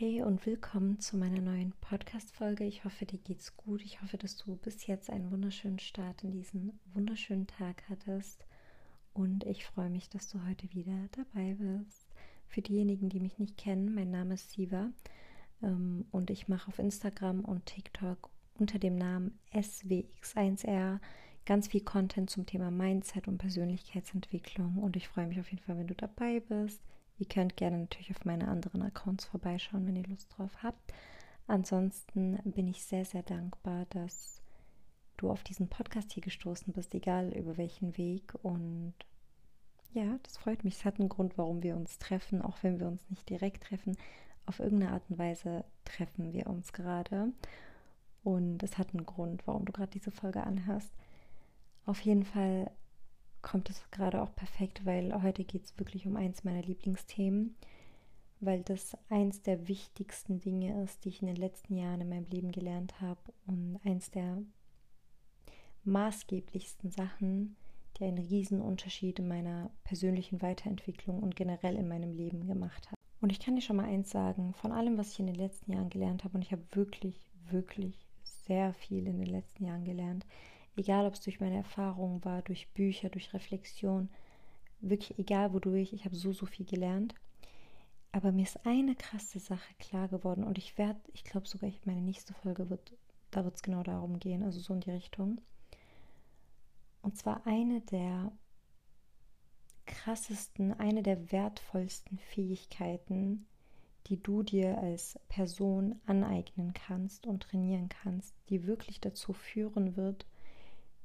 Hey 0.00 0.22
und 0.22 0.46
willkommen 0.46 1.00
zu 1.00 1.16
meiner 1.16 1.40
neuen 1.40 1.72
Podcast-Folge. 1.80 2.62
Ich 2.62 2.84
hoffe, 2.84 3.04
dir 3.04 3.18
geht's 3.18 3.56
gut. 3.56 3.82
Ich 3.82 4.00
hoffe, 4.00 4.16
dass 4.16 4.36
du 4.36 4.54
bis 4.54 4.86
jetzt 4.86 5.10
einen 5.10 5.32
wunderschönen 5.32 5.80
Start 5.80 6.22
in 6.22 6.30
diesen 6.30 6.78
wunderschönen 6.94 7.48
Tag 7.48 7.82
hattest. 7.90 8.46
Und 9.12 9.42
ich 9.42 9.64
freue 9.64 9.90
mich, 9.90 10.08
dass 10.08 10.28
du 10.28 10.38
heute 10.46 10.72
wieder 10.72 11.08
dabei 11.10 11.54
bist. 11.54 12.06
Für 12.46 12.62
diejenigen, 12.62 13.08
die 13.08 13.18
mich 13.18 13.40
nicht 13.40 13.58
kennen, 13.58 13.92
mein 13.92 14.12
Name 14.12 14.34
ist 14.34 14.52
Siva 14.52 14.92
ähm, 15.64 16.04
und 16.12 16.30
ich 16.30 16.46
mache 16.46 16.68
auf 16.68 16.78
Instagram 16.78 17.40
und 17.40 17.66
TikTok 17.66 18.30
unter 18.54 18.78
dem 18.78 18.94
Namen 18.94 19.36
SWX1R 19.52 21.00
ganz 21.44 21.66
viel 21.66 21.80
Content 21.80 22.30
zum 22.30 22.46
Thema 22.46 22.70
Mindset 22.70 23.26
und 23.26 23.38
Persönlichkeitsentwicklung. 23.38 24.78
Und 24.78 24.94
ich 24.94 25.08
freue 25.08 25.26
mich 25.26 25.40
auf 25.40 25.50
jeden 25.50 25.64
Fall, 25.64 25.76
wenn 25.76 25.88
du 25.88 25.96
dabei 25.96 26.38
bist. 26.38 26.80
Ihr 27.18 27.26
könnt 27.26 27.56
gerne 27.56 27.78
natürlich 27.78 28.10
auf 28.10 28.24
meine 28.24 28.48
anderen 28.48 28.82
Accounts 28.82 29.24
vorbeischauen, 29.24 29.86
wenn 29.86 29.96
ihr 29.96 30.06
Lust 30.06 30.28
drauf 30.36 30.62
habt. 30.62 30.92
Ansonsten 31.46 32.38
bin 32.44 32.68
ich 32.68 32.84
sehr, 32.84 33.04
sehr 33.04 33.22
dankbar, 33.22 33.86
dass 33.90 34.42
du 35.16 35.30
auf 35.30 35.42
diesen 35.42 35.68
Podcast 35.68 36.12
hier 36.12 36.22
gestoßen 36.22 36.72
bist, 36.72 36.94
egal 36.94 37.32
über 37.34 37.56
welchen 37.56 37.96
Weg. 37.96 38.34
Und 38.42 38.94
ja, 39.92 40.18
das 40.22 40.36
freut 40.36 40.62
mich. 40.62 40.76
Es 40.76 40.84
hat 40.84 41.00
einen 41.00 41.08
Grund, 41.08 41.36
warum 41.36 41.62
wir 41.62 41.76
uns 41.76 41.98
treffen, 41.98 42.40
auch 42.42 42.62
wenn 42.62 42.78
wir 42.78 42.86
uns 42.86 43.08
nicht 43.10 43.28
direkt 43.28 43.64
treffen. 43.64 43.96
Auf 44.46 44.60
irgendeine 44.60 44.92
Art 44.92 45.02
und 45.08 45.18
Weise 45.18 45.64
treffen 45.84 46.32
wir 46.32 46.46
uns 46.46 46.72
gerade. 46.72 47.32
Und 48.22 48.62
es 48.62 48.78
hat 48.78 48.94
einen 48.94 49.06
Grund, 49.06 49.46
warum 49.46 49.64
du 49.64 49.72
gerade 49.72 49.90
diese 49.90 50.10
Folge 50.10 50.44
anhörst. 50.44 50.92
Auf 51.84 52.00
jeden 52.00 52.24
Fall 52.24 52.70
kommt 53.42 53.70
es 53.70 53.82
gerade 53.90 54.22
auch 54.22 54.34
perfekt, 54.34 54.84
weil 54.84 55.22
heute 55.22 55.44
geht 55.44 55.64
es 55.64 55.78
wirklich 55.78 56.06
um 56.06 56.16
eins 56.16 56.44
meiner 56.44 56.62
Lieblingsthemen, 56.62 57.56
weil 58.40 58.62
das 58.62 58.96
eins 59.08 59.42
der 59.42 59.68
wichtigsten 59.68 60.40
Dinge 60.40 60.82
ist, 60.82 61.04
die 61.04 61.08
ich 61.08 61.22
in 61.22 61.26
den 61.26 61.36
letzten 61.36 61.76
Jahren 61.76 62.00
in 62.00 62.08
meinem 62.08 62.26
Leben 62.26 62.52
gelernt 62.52 63.00
habe 63.00 63.20
und 63.46 63.80
eins 63.84 64.10
der 64.10 64.42
maßgeblichsten 65.84 66.90
Sachen, 66.90 67.56
die 67.96 68.04
einen 68.04 68.18
riesen 68.18 68.60
Unterschied 68.60 69.18
in 69.18 69.28
meiner 69.28 69.70
persönlichen 69.84 70.42
Weiterentwicklung 70.42 71.22
und 71.22 71.34
generell 71.34 71.76
in 71.76 71.88
meinem 71.88 72.12
Leben 72.12 72.46
gemacht 72.46 72.90
hat. 72.90 72.98
Und 73.20 73.32
ich 73.32 73.40
kann 73.40 73.56
dir 73.56 73.62
schon 73.62 73.76
mal 73.76 73.86
eins 73.86 74.10
sagen, 74.10 74.54
von 74.54 74.70
allem, 74.70 74.96
was 74.96 75.12
ich 75.12 75.20
in 75.20 75.26
den 75.26 75.34
letzten 75.34 75.72
Jahren 75.72 75.90
gelernt 75.90 76.22
habe, 76.22 76.36
und 76.36 76.42
ich 76.42 76.52
habe 76.52 76.62
wirklich, 76.72 77.32
wirklich 77.50 78.06
sehr 78.22 78.72
viel 78.72 79.06
in 79.06 79.18
den 79.18 79.26
letzten 79.26 79.64
Jahren 79.64 79.84
gelernt, 79.84 80.24
egal 80.78 81.06
ob 81.06 81.14
es 81.14 81.20
durch 81.20 81.40
meine 81.40 81.56
Erfahrungen 81.56 82.24
war, 82.24 82.42
durch 82.42 82.68
Bücher, 82.72 83.08
durch 83.10 83.32
Reflexion, 83.34 84.08
wirklich 84.80 85.18
egal 85.18 85.52
wodurch, 85.52 85.92
ich 85.92 86.04
habe 86.04 86.16
so, 86.16 86.32
so 86.32 86.46
viel 86.46 86.66
gelernt. 86.66 87.14
Aber 88.12 88.32
mir 88.32 88.44
ist 88.44 88.64
eine 88.64 88.94
krasse 88.94 89.38
Sache 89.38 89.74
klar 89.78 90.08
geworden 90.08 90.44
und 90.44 90.56
ich 90.56 90.78
werde, 90.78 91.00
ich 91.12 91.24
glaube 91.24 91.46
sogar, 91.46 91.70
meine 91.84 92.00
nächste 92.00 92.32
Folge 92.32 92.70
wird, 92.70 92.94
da 93.30 93.44
wird 93.44 93.56
es 93.56 93.62
genau 93.62 93.82
darum 93.82 94.18
gehen, 94.18 94.42
also 94.42 94.60
so 94.60 94.72
in 94.74 94.80
die 94.80 94.90
Richtung. 94.90 95.40
Und 97.02 97.16
zwar 97.16 97.46
eine 97.46 97.80
der 97.82 98.32
krassesten, 99.86 100.72
eine 100.78 101.02
der 101.02 101.32
wertvollsten 101.32 102.18
Fähigkeiten, 102.18 103.46
die 104.06 104.22
du 104.22 104.42
dir 104.42 104.78
als 104.78 105.18
Person 105.28 106.00
aneignen 106.06 106.72
kannst 106.72 107.26
und 107.26 107.42
trainieren 107.42 107.88
kannst, 107.88 108.34
die 108.48 108.66
wirklich 108.66 109.00
dazu 109.00 109.32
führen 109.32 109.96
wird, 109.96 110.26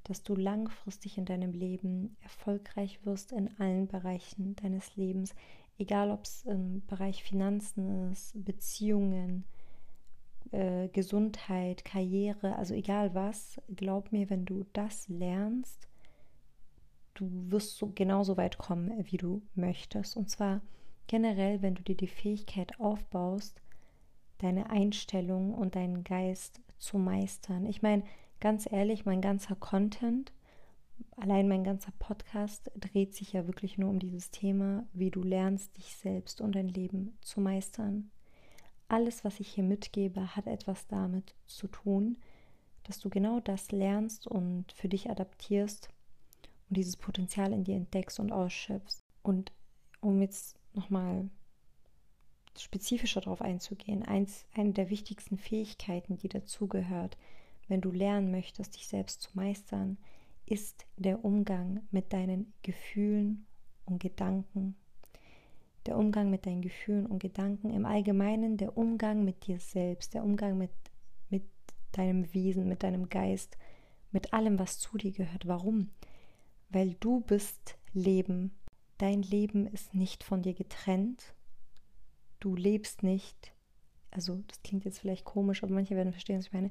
dass 0.03 0.23
du 0.23 0.35
langfristig 0.35 1.17
in 1.17 1.25
deinem 1.25 1.53
Leben 1.53 2.17
erfolgreich 2.21 2.99
wirst 3.05 3.31
in 3.31 3.49
allen 3.59 3.87
Bereichen 3.87 4.55
deines 4.57 4.95
Lebens, 4.95 5.33
egal 5.77 6.11
ob 6.11 6.25
es 6.25 6.43
im 6.43 6.85
Bereich 6.85 7.23
Finanzen 7.23 8.11
ist, 8.11 8.33
Beziehungen, 8.43 9.45
äh, 10.51 10.89
Gesundheit, 10.89 11.85
Karriere, 11.85 12.55
also 12.57 12.73
egal 12.73 13.15
was, 13.15 13.61
glaub 13.75 14.11
mir, 14.11 14.29
wenn 14.29 14.45
du 14.45 14.65
das 14.73 15.07
lernst, 15.07 15.87
du 17.13 17.27
wirst 17.51 17.77
so 17.77 17.91
genauso 17.93 18.37
weit 18.37 18.57
kommen, 18.57 18.91
wie 19.09 19.17
du 19.17 19.41
möchtest. 19.55 20.17
Und 20.17 20.29
zwar 20.29 20.61
generell, 21.07 21.61
wenn 21.61 21.75
du 21.75 21.83
dir 21.83 21.95
die 21.95 22.07
Fähigkeit 22.07 22.79
aufbaust, 22.79 23.61
deine 24.39 24.69
Einstellung 24.69 25.53
und 25.53 25.75
deinen 25.75 26.03
Geist 26.03 26.61
zu 26.77 26.97
meistern. 26.97 27.65
Ich 27.65 27.81
meine, 27.81 28.03
ganz 28.43 28.69
ehrlich, 28.69 29.05
mein 29.05 29.21
ganzer 29.21 29.55
Content, 29.55 30.33
allein 31.15 31.47
mein 31.47 31.63
ganzer 31.63 31.93
Podcast 31.97 32.69
dreht 32.75 33.15
sich 33.15 33.31
ja 33.31 33.47
wirklich 33.47 33.77
nur 33.77 33.89
um 33.89 33.99
dieses 33.99 34.31
Thema, 34.31 34.85
wie 34.91 35.11
du 35.11 35.23
lernst, 35.23 35.77
dich 35.77 35.95
selbst 35.95 36.41
und 36.41 36.53
dein 36.53 36.67
Leben 36.67 37.17
zu 37.21 37.39
meistern. 37.39 38.11
Alles, 38.89 39.23
was 39.23 39.39
ich 39.39 39.47
hier 39.47 39.63
mitgebe, 39.63 40.35
hat 40.35 40.47
etwas 40.47 40.87
damit 40.87 41.35
zu 41.45 41.69
tun, 41.69 42.17
dass 42.83 42.99
du 42.99 43.09
genau 43.09 43.39
das 43.39 43.71
lernst 43.71 44.27
und 44.27 44.73
für 44.73 44.89
dich 44.89 45.09
adaptierst 45.09 45.87
und 46.67 46.75
dieses 46.75 46.97
Potenzial 46.97 47.53
in 47.53 47.63
dir 47.63 47.77
entdeckst 47.77 48.19
und 48.19 48.33
ausschöpfst. 48.33 48.99
Und 49.21 49.53
um 50.01 50.21
jetzt 50.21 50.57
nochmal 50.73 51.29
spezifischer 52.59 53.21
darauf 53.21 53.41
einzugehen, 53.41 54.03
eins, 54.03 54.45
eine 54.53 54.73
der 54.73 54.89
wichtigsten 54.89 55.37
Fähigkeiten, 55.37 56.17
die 56.17 56.27
dazugehört, 56.27 57.17
wenn 57.73 57.81
du 57.81 57.89
lernen 57.89 58.29
möchtest, 58.29 58.75
dich 58.75 58.87
selbst 58.87 59.23
zu 59.23 59.31
meistern, 59.33 59.97
ist 60.45 60.85
der 60.95 61.25
Umgang 61.25 61.81
mit 61.89 62.13
deinen 62.13 62.53
Gefühlen 62.61 63.47
und 63.85 63.99
Gedanken. 63.99 64.75
Der 65.87 65.97
Umgang 65.97 66.29
mit 66.29 66.45
deinen 66.45 66.61
Gefühlen 66.61 67.07
und 67.07 67.17
Gedanken, 67.17 67.71
im 67.71 67.87
Allgemeinen 67.87 68.57
der 68.57 68.77
Umgang 68.77 69.25
mit 69.25 69.47
dir 69.47 69.59
selbst, 69.59 70.13
der 70.13 70.23
Umgang 70.23 70.55
mit, 70.55 70.69
mit 71.31 71.45
deinem 71.93 72.31
Wesen, 72.35 72.67
mit 72.67 72.83
deinem 72.83 73.09
Geist, 73.09 73.57
mit 74.11 74.33
allem, 74.33 74.59
was 74.59 74.77
zu 74.77 74.95
dir 74.99 75.11
gehört. 75.11 75.47
Warum? 75.47 75.89
Weil 76.69 76.93
du 76.99 77.21
bist 77.21 77.79
Leben. 77.91 78.51
Dein 78.99 79.23
Leben 79.23 79.65
ist 79.65 79.95
nicht 79.95 80.23
von 80.23 80.43
dir 80.43 80.53
getrennt. 80.53 81.33
Du 82.39 82.55
lebst 82.55 83.01
nicht, 83.01 83.51
also 84.11 84.43
das 84.45 84.61
klingt 84.61 84.85
jetzt 84.85 84.99
vielleicht 84.99 85.25
komisch, 85.25 85.63
aber 85.63 85.73
manche 85.73 85.95
werden 85.95 86.13
verstehen, 86.13 86.37
was 86.37 86.45
ich 86.45 86.53
meine. 86.53 86.69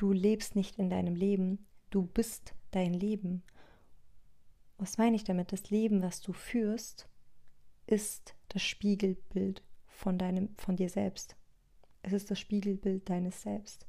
Du 0.00 0.12
lebst 0.12 0.56
nicht 0.56 0.78
in 0.78 0.88
deinem 0.88 1.14
Leben, 1.14 1.66
du 1.90 2.06
bist 2.06 2.54
dein 2.70 2.94
Leben. 2.94 3.42
Was 4.78 4.96
meine 4.96 5.14
ich 5.14 5.24
damit? 5.24 5.52
Das 5.52 5.68
Leben, 5.68 6.00
was 6.00 6.22
du 6.22 6.32
führst, 6.32 7.06
ist 7.86 8.34
das 8.48 8.62
Spiegelbild 8.62 9.62
von 9.88 10.16
deinem, 10.16 10.56
von 10.56 10.76
dir 10.76 10.88
selbst. 10.88 11.36
Es 12.00 12.14
ist 12.14 12.30
das 12.30 12.40
Spiegelbild 12.40 13.10
deines 13.10 13.42
Selbst. 13.42 13.86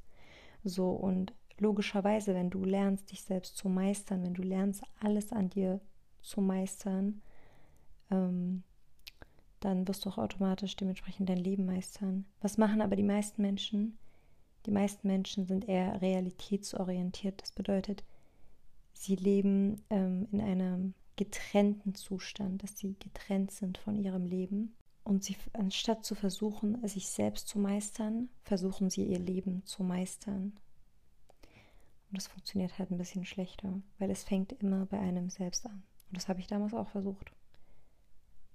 So 0.62 0.90
und 0.90 1.32
logischerweise, 1.56 2.34
wenn 2.34 2.50
du 2.50 2.62
lernst, 2.62 3.10
dich 3.10 3.22
selbst 3.22 3.56
zu 3.56 3.70
meistern, 3.70 4.22
wenn 4.22 4.34
du 4.34 4.42
lernst, 4.42 4.82
alles 5.00 5.32
an 5.32 5.48
dir 5.48 5.80
zu 6.20 6.42
meistern, 6.42 7.22
ähm, 8.10 8.64
dann 9.60 9.88
wirst 9.88 10.04
du 10.04 10.10
auch 10.10 10.18
automatisch 10.18 10.76
dementsprechend 10.76 11.30
dein 11.30 11.38
Leben 11.38 11.64
meistern. 11.64 12.26
Was 12.42 12.58
machen 12.58 12.82
aber 12.82 12.96
die 12.96 13.02
meisten 13.02 13.40
Menschen? 13.40 13.96
Die 14.66 14.70
meisten 14.70 15.08
Menschen 15.08 15.46
sind 15.46 15.68
eher 15.68 16.00
realitätsorientiert. 16.00 17.42
Das 17.42 17.52
bedeutet, 17.52 18.04
sie 18.92 19.16
leben 19.16 19.82
ähm, 19.90 20.28
in 20.30 20.40
einem 20.40 20.94
getrennten 21.16 21.94
Zustand, 21.94 22.62
dass 22.62 22.78
sie 22.78 22.94
getrennt 22.98 23.50
sind 23.50 23.78
von 23.78 23.96
ihrem 23.96 24.24
Leben. 24.26 24.74
Und 25.04 25.24
sie, 25.24 25.36
anstatt 25.52 26.04
zu 26.04 26.14
versuchen, 26.14 26.86
sich 26.86 27.08
selbst 27.08 27.48
zu 27.48 27.58
meistern, 27.58 28.28
versuchen 28.44 28.88
sie 28.88 29.04
ihr 29.04 29.18
Leben 29.18 29.64
zu 29.64 29.82
meistern. 29.82 30.52
Und 32.10 32.16
das 32.16 32.28
funktioniert 32.28 32.78
halt 32.78 32.90
ein 32.90 32.98
bisschen 32.98 33.24
schlechter, 33.24 33.80
weil 33.98 34.10
es 34.10 34.22
fängt 34.22 34.52
immer 34.52 34.86
bei 34.86 34.98
einem 34.98 35.28
selbst 35.28 35.66
an. 35.66 35.82
Und 36.08 36.16
das 36.16 36.28
habe 36.28 36.40
ich 36.40 36.46
damals 36.46 36.74
auch 36.74 36.88
versucht. 36.88 37.32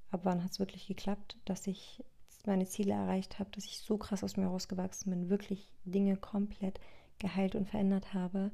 Aber 0.10 0.26
wann 0.26 0.44
hat 0.44 0.52
es 0.52 0.60
wirklich 0.60 0.88
geklappt, 0.88 1.38
dass 1.44 1.68
ich 1.68 2.04
meine 2.48 2.66
Ziele 2.66 2.94
erreicht 2.94 3.40
habe, 3.40 3.50
dass 3.52 3.66
ich 3.66 3.80
so 3.80 3.98
krass 3.98 4.24
aus 4.24 4.38
mir 4.38 4.48
rausgewachsen 4.48 5.12
bin, 5.12 5.30
wirklich 5.30 5.70
Dinge 5.86 6.18
komplett 6.18 6.80
geheilt 7.20 7.56
und 7.56 7.68
verändert 7.68 8.14
habe, 8.14 8.52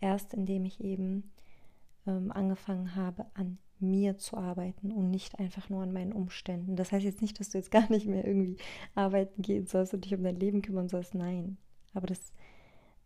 erst 0.00 0.34
indem 0.34 0.64
ich 0.64 0.80
eben 0.80 1.32
ähm, 2.06 2.32
angefangen 2.32 2.94
habe, 2.94 3.26
an 3.34 3.58
mir 3.78 4.18
zu 4.18 4.36
arbeiten 4.36 4.92
und 4.92 5.10
nicht 5.10 5.38
einfach 5.38 5.68
nur 5.68 5.82
an 5.82 5.92
meinen 5.92 6.12
Umständen. 6.12 6.76
Das 6.76 6.92
heißt 6.92 7.04
jetzt 7.04 7.22
nicht, 7.22 7.40
dass 7.40 7.50
du 7.50 7.58
jetzt 7.58 7.70
gar 7.70 7.90
nicht 7.90 8.06
mehr 8.06 8.26
irgendwie 8.26 8.56
arbeiten 8.94 9.42
gehen 9.42 9.66
sollst 9.66 9.94
und 9.94 10.04
dich 10.04 10.14
um 10.14 10.22
dein 10.22 10.38
Leben 10.38 10.62
kümmern 10.62 10.88
sollst. 10.88 11.14
Nein. 11.14 11.56
Aber 11.94 12.06
das 12.06 12.32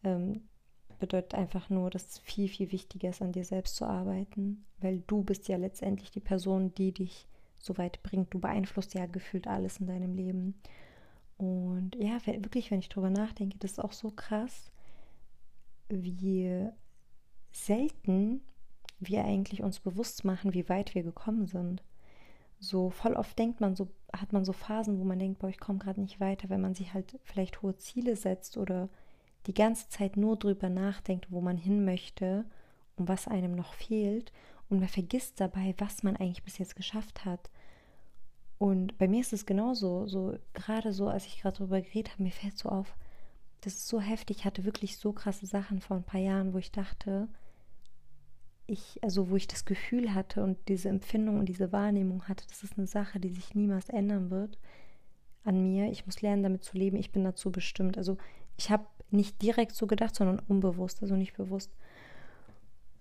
ähm, 0.02 0.42
bedeutet 0.98 1.34
einfach 1.34 1.70
nur, 1.70 1.90
dass 1.90 2.06
es 2.06 2.18
viel, 2.18 2.48
viel 2.48 2.72
wichtiger 2.72 3.10
ist, 3.10 3.22
an 3.22 3.32
dir 3.32 3.44
selbst 3.44 3.76
zu 3.76 3.84
arbeiten, 3.84 4.64
weil 4.80 5.02
du 5.06 5.22
bist 5.22 5.48
ja 5.48 5.56
letztendlich 5.56 6.10
die 6.10 6.20
Person, 6.20 6.74
die 6.74 6.92
dich 6.92 7.28
so 7.64 7.78
weit 7.78 8.02
bringt. 8.02 8.32
Du 8.32 8.38
beeinflusst 8.38 8.94
ja 8.94 9.06
gefühlt 9.06 9.46
alles 9.46 9.78
in 9.78 9.86
deinem 9.86 10.14
Leben. 10.14 10.54
Und 11.36 11.96
ja, 11.96 12.18
wirklich, 12.26 12.70
wenn 12.70 12.78
ich 12.78 12.88
drüber 12.88 13.10
nachdenke, 13.10 13.58
das 13.58 13.72
ist 13.72 13.78
auch 13.80 13.92
so 13.92 14.10
krass, 14.10 14.70
wie 15.88 16.68
selten 17.52 18.42
wir 19.00 19.24
eigentlich 19.24 19.62
uns 19.62 19.80
bewusst 19.80 20.24
machen, 20.24 20.54
wie 20.54 20.68
weit 20.68 20.94
wir 20.94 21.02
gekommen 21.02 21.46
sind. 21.46 21.82
So 22.60 22.90
voll 22.90 23.14
oft 23.14 23.38
denkt 23.38 23.60
man 23.60 23.74
so, 23.74 23.88
hat 24.12 24.32
man 24.32 24.44
so 24.44 24.52
Phasen, 24.52 24.98
wo 24.98 25.04
man 25.04 25.18
denkt, 25.18 25.40
boah, 25.40 25.48
ich 25.48 25.58
komme 25.58 25.78
gerade 25.78 26.00
nicht 26.00 26.20
weiter, 26.20 26.48
wenn 26.48 26.60
man 26.60 26.74
sich 26.74 26.94
halt 26.94 27.18
vielleicht 27.24 27.62
hohe 27.62 27.76
Ziele 27.76 28.16
setzt 28.16 28.56
oder 28.56 28.88
die 29.46 29.54
ganze 29.54 29.88
Zeit 29.88 30.16
nur 30.16 30.38
drüber 30.38 30.70
nachdenkt, 30.70 31.30
wo 31.30 31.40
man 31.40 31.58
hin 31.58 31.84
möchte 31.84 32.46
und 32.96 33.08
was 33.08 33.28
einem 33.28 33.52
noch 33.52 33.74
fehlt 33.74 34.32
und 34.68 34.80
man 34.80 34.88
vergisst 34.88 35.40
dabei, 35.40 35.74
was 35.78 36.02
man 36.02 36.16
eigentlich 36.16 36.42
bis 36.42 36.58
jetzt 36.58 36.76
geschafft 36.76 37.24
hat. 37.24 37.50
Und 38.58 38.96
bei 38.98 39.08
mir 39.08 39.20
ist 39.20 39.32
es 39.32 39.46
genauso, 39.46 40.06
so 40.06 40.36
gerade 40.52 40.92
so, 40.92 41.08
als 41.08 41.26
ich 41.26 41.40
gerade 41.40 41.58
darüber 41.58 41.80
geredet 41.80 42.12
habe, 42.12 42.22
mir 42.22 42.32
fällt 42.32 42.56
so 42.56 42.68
auf, 42.68 42.96
das 43.60 43.74
ist 43.74 43.88
so 43.88 44.00
heftig. 44.00 44.38
Ich 44.38 44.44
hatte 44.44 44.64
wirklich 44.64 44.98
so 44.98 45.12
krasse 45.12 45.46
Sachen 45.46 45.80
vor 45.80 45.96
ein 45.96 46.04
paar 46.04 46.20
Jahren, 46.20 46.52
wo 46.52 46.58
ich 46.58 46.70
dachte, 46.70 47.28
ich, 48.66 49.02
also 49.02 49.30
wo 49.30 49.36
ich 49.36 49.46
das 49.46 49.64
Gefühl 49.64 50.14
hatte 50.14 50.42
und 50.42 50.56
diese 50.68 50.88
Empfindung 50.88 51.38
und 51.38 51.48
diese 51.48 51.72
Wahrnehmung 51.72 52.26
hatte, 52.28 52.46
das 52.48 52.62
ist 52.62 52.78
eine 52.78 52.86
Sache, 52.86 53.20
die 53.20 53.28
sich 53.28 53.54
niemals 53.54 53.88
ändern 53.88 54.30
wird 54.30 54.58
an 55.44 55.62
mir. 55.62 55.90
Ich 55.90 56.06
muss 56.06 56.22
lernen, 56.22 56.42
damit 56.42 56.64
zu 56.64 56.76
leben. 56.76 56.96
Ich 56.96 57.12
bin 57.12 57.24
dazu 57.24 57.52
bestimmt. 57.52 57.98
Also 57.98 58.16
ich 58.56 58.70
habe 58.70 58.86
nicht 59.10 59.42
direkt 59.42 59.74
so 59.74 59.86
gedacht, 59.86 60.14
sondern 60.14 60.40
unbewusst, 60.48 61.02
also 61.02 61.16
nicht 61.16 61.36
bewusst. 61.36 61.70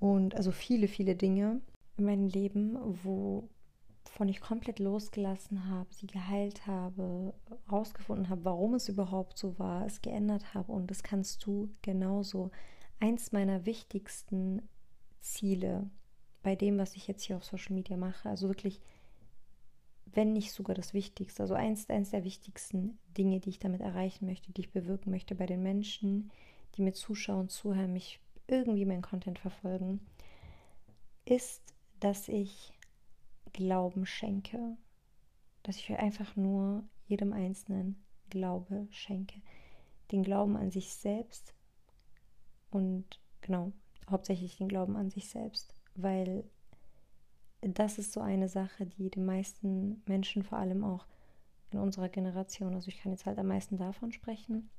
Und 0.03 0.35
also 0.35 0.51
viele, 0.51 0.89
viele 0.89 1.15
Dinge 1.15 1.61
in 1.95 2.03
meinem 2.03 2.27
Leben, 2.27 2.77
wovon 3.05 4.27
ich 4.27 4.41
komplett 4.41 4.79
losgelassen 4.79 5.69
habe, 5.69 5.93
sie 5.93 6.07
geheilt 6.07 6.67
habe, 6.67 7.33
rausgefunden 7.71 8.27
habe, 8.27 8.43
warum 8.43 8.73
es 8.73 8.89
überhaupt 8.89 9.37
so 9.37 9.57
war, 9.59 9.85
es 9.85 10.01
geändert 10.01 10.53
habe. 10.53 10.73
Und 10.73 10.91
das 10.91 11.03
kannst 11.03 11.45
du 11.45 11.69
genauso. 11.81 12.51
Eins 12.99 13.31
meiner 13.31 13.65
wichtigsten 13.65 14.67
Ziele 15.21 15.89
bei 16.41 16.57
dem, 16.57 16.77
was 16.77 16.97
ich 16.97 17.07
jetzt 17.07 17.23
hier 17.23 17.37
auf 17.37 17.45
Social 17.45 17.73
Media 17.73 17.95
mache, 17.95 18.27
also 18.27 18.49
wirklich, 18.49 18.81
wenn 20.07 20.33
nicht 20.33 20.51
sogar 20.51 20.75
das 20.75 20.93
Wichtigste, 20.93 21.43
also 21.43 21.53
eins, 21.53 21.89
eins 21.89 22.09
der 22.09 22.25
wichtigsten 22.25 22.99
Dinge, 23.17 23.39
die 23.39 23.51
ich 23.51 23.59
damit 23.59 23.79
erreichen 23.79 24.25
möchte, 24.25 24.51
die 24.51 24.59
ich 24.59 24.73
bewirken 24.73 25.11
möchte 25.11 25.33
bei 25.33 25.45
den 25.45 25.63
Menschen, 25.63 26.29
die 26.75 26.81
mir 26.81 26.91
zuschauen, 26.91 27.47
zuhören, 27.47 27.93
mich 27.93 28.19
irgendwie 28.47 28.85
meinen 28.85 29.01
Content 29.01 29.39
verfolgen, 29.39 29.99
ist, 31.25 31.61
dass 31.99 32.27
ich 32.27 32.73
Glauben 33.53 34.05
schenke. 34.05 34.77
Dass 35.63 35.77
ich 35.77 35.89
einfach 35.91 36.35
nur 36.35 36.83
jedem 37.05 37.33
Einzelnen 37.33 38.03
Glaube 38.29 38.87
schenke. 38.91 39.41
Den 40.11 40.23
Glauben 40.23 40.57
an 40.57 40.71
sich 40.71 40.93
selbst 40.93 41.53
und 42.73 43.21
genau, 43.41 43.71
hauptsächlich 44.09 44.57
den 44.57 44.67
Glauben 44.67 44.95
an 44.95 45.11
sich 45.11 45.29
selbst, 45.29 45.75
weil 45.95 46.43
das 47.61 47.97
ist 47.97 48.11
so 48.11 48.19
eine 48.19 48.49
Sache, 48.49 48.87
die 48.87 49.09
den 49.09 49.25
meisten 49.25 50.01
Menschen, 50.07 50.43
vor 50.43 50.57
allem 50.57 50.83
auch 50.83 51.05
in 51.71 51.79
unserer 51.79 52.09
Generation, 52.09 52.73
also 52.73 52.87
ich 52.89 52.99
kann 52.99 53.11
jetzt 53.11 53.25
halt 53.25 53.37
am 53.37 53.47
meisten 53.47 53.77
davon 53.77 54.11
sprechen, 54.11 54.69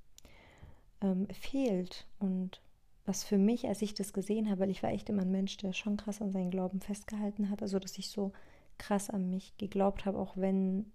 ähm, 1.00 1.28
fehlt. 1.28 2.06
Und 2.18 2.60
was 3.06 3.24
für 3.24 3.38
mich, 3.38 3.66
als 3.68 3.82
ich 3.82 3.94
das 3.94 4.12
gesehen 4.12 4.48
habe, 4.48 4.60
weil 4.60 4.70
ich 4.70 4.82
war 4.82 4.90
echt 4.90 5.08
immer 5.08 5.22
ein 5.22 5.30
Mensch, 5.30 5.56
der 5.58 5.72
schon 5.72 5.96
krass 5.96 6.22
an 6.22 6.32
seinen 6.32 6.50
Glauben 6.50 6.80
festgehalten 6.80 7.50
hat, 7.50 7.62
also 7.62 7.78
dass 7.78 7.98
ich 7.98 8.08
so 8.08 8.32
krass 8.78 9.10
an 9.10 9.30
mich 9.30 9.56
geglaubt 9.58 10.06
habe, 10.06 10.18
auch 10.18 10.36
wenn 10.36 10.92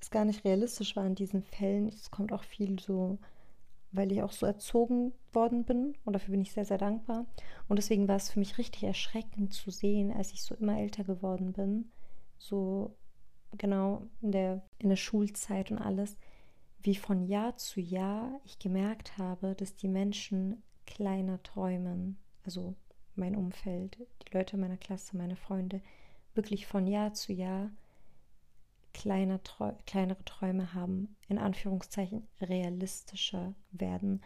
es 0.00 0.10
gar 0.10 0.24
nicht 0.24 0.44
realistisch 0.44 0.96
war 0.96 1.06
in 1.06 1.14
diesen 1.14 1.42
Fällen. 1.42 1.88
Es 1.88 2.10
kommt 2.10 2.32
auch 2.32 2.42
viel 2.42 2.78
so, 2.80 3.18
weil 3.92 4.10
ich 4.10 4.22
auch 4.22 4.32
so 4.32 4.46
erzogen 4.46 5.12
worden 5.32 5.64
bin 5.64 5.94
und 6.04 6.14
dafür 6.14 6.32
bin 6.32 6.40
ich 6.40 6.52
sehr, 6.52 6.64
sehr 6.64 6.78
dankbar. 6.78 7.26
Und 7.68 7.76
deswegen 7.76 8.08
war 8.08 8.16
es 8.16 8.30
für 8.30 8.38
mich 8.38 8.58
richtig 8.58 8.84
erschreckend 8.84 9.52
zu 9.52 9.70
sehen, 9.70 10.10
als 10.10 10.32
ich 10.32 10.42
so 10.42 10.54
immer 10.54 10.78
älter 10.78 11.04
geworden 11.04 11.52
bin, 11.52 11.90
so 12.38 12.96
genau 13.58 14.08
in 14.22 14.32
der, 14.32 14.62
in 14.78 14.88
der 14.88 14.96
Schulzeit 14.96 15.70
und 15.70 15.78
alles, 15.78 16.16
wie 16.80 16.96
von 16.96 17.22
Jahr 17.22 17.56
zu 17.56 17.80
Jahr 17.80 18.40
ich 18.44 18.58
gemerkt 18.58 19.18
habe, 19.18 19.54
dass 19.54 19.76
die 19.76 19.88
Menschen 19.88 20.62
kleiner 20.86 21.42
träumen. 21.42 22.18
Also 22.44 22.74
mein 23.14 23.36
Umfeld, 23.36 23.98
die 24.26 24.36
Leute 24.36 24.56
meiner 24.56 24.76
Klasse, 24.76 25.16
meine 25.16 25.36
Freunde, 25.36 25.80
wirklich 26.34 26.66
von 26.66 26.86
Jahr 26.86 27.12
zu 27.12 27.32
Jahr 27.32 27.70
kleiner, 28.92 29.40
kleinere 29.86 30.24
Träume 30.24 30.74
haben, 30.74 31.16
in 31.28 31.38
Anführungszeichen 31.38 32.26
realistischer 32.40 33.54
werden. 33.70 34.22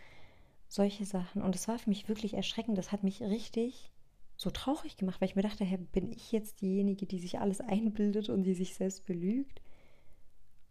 Solche 0.68 1.04
Sachen. 1.04 1.42
Und 1.42 1.54
es 1.54 1.68
war 1.68 1.78
für 1.78 1.90
mich 1.90 2.08
wirklich 2.08 2.34
erschreckend. 2.34 2.76
Das 2.76 2.92
hat 2.92 3.04
mich 3.04 3.22
richtig 3.22 3.92
so 4.36 4.50
traurig 4.50 4.96
gemacht, 4.96 5.20
weil 5.20 5.28
ich 5.28 5.36
mir 5.36 5.42
dachte, 5.42 5.64
hey, 5.64 5.78
bin 5.78 6.10
ich 6.10 6.32
jetzt 6.32 6.60
diejenige, 6.60 7.06
die 7.06 7.18
sich 7.18 7.38
alles 7.38 7.60
einbildet 7.60 8.28
und 8.28 8.42
die 8.42 8.54
sich 8.54 8.74
selbst 8.74 9.06
belügt? 9.06 9.62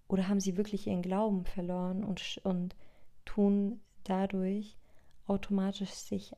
Oder 0.08 0.28
haben 0.28 0.40
sie 0.40 0.58
wirklich 0.58 0.88
ihren 0.88 1.02
Glauben 1.02 1.46
verloren 1.46 2.04
und, 2.04 2.40
und 2.44 2.76
tun 3.24 3.80
dadurch 4.04 4.78
automatisch 5.28 5.92
sich 5.92 6.34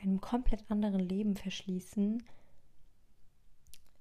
einem 0.00 0.20
komplett 0.20 0.70
anderen 0.70 1.00
Leben 1.00 1.36
verschließen 1.36 2.22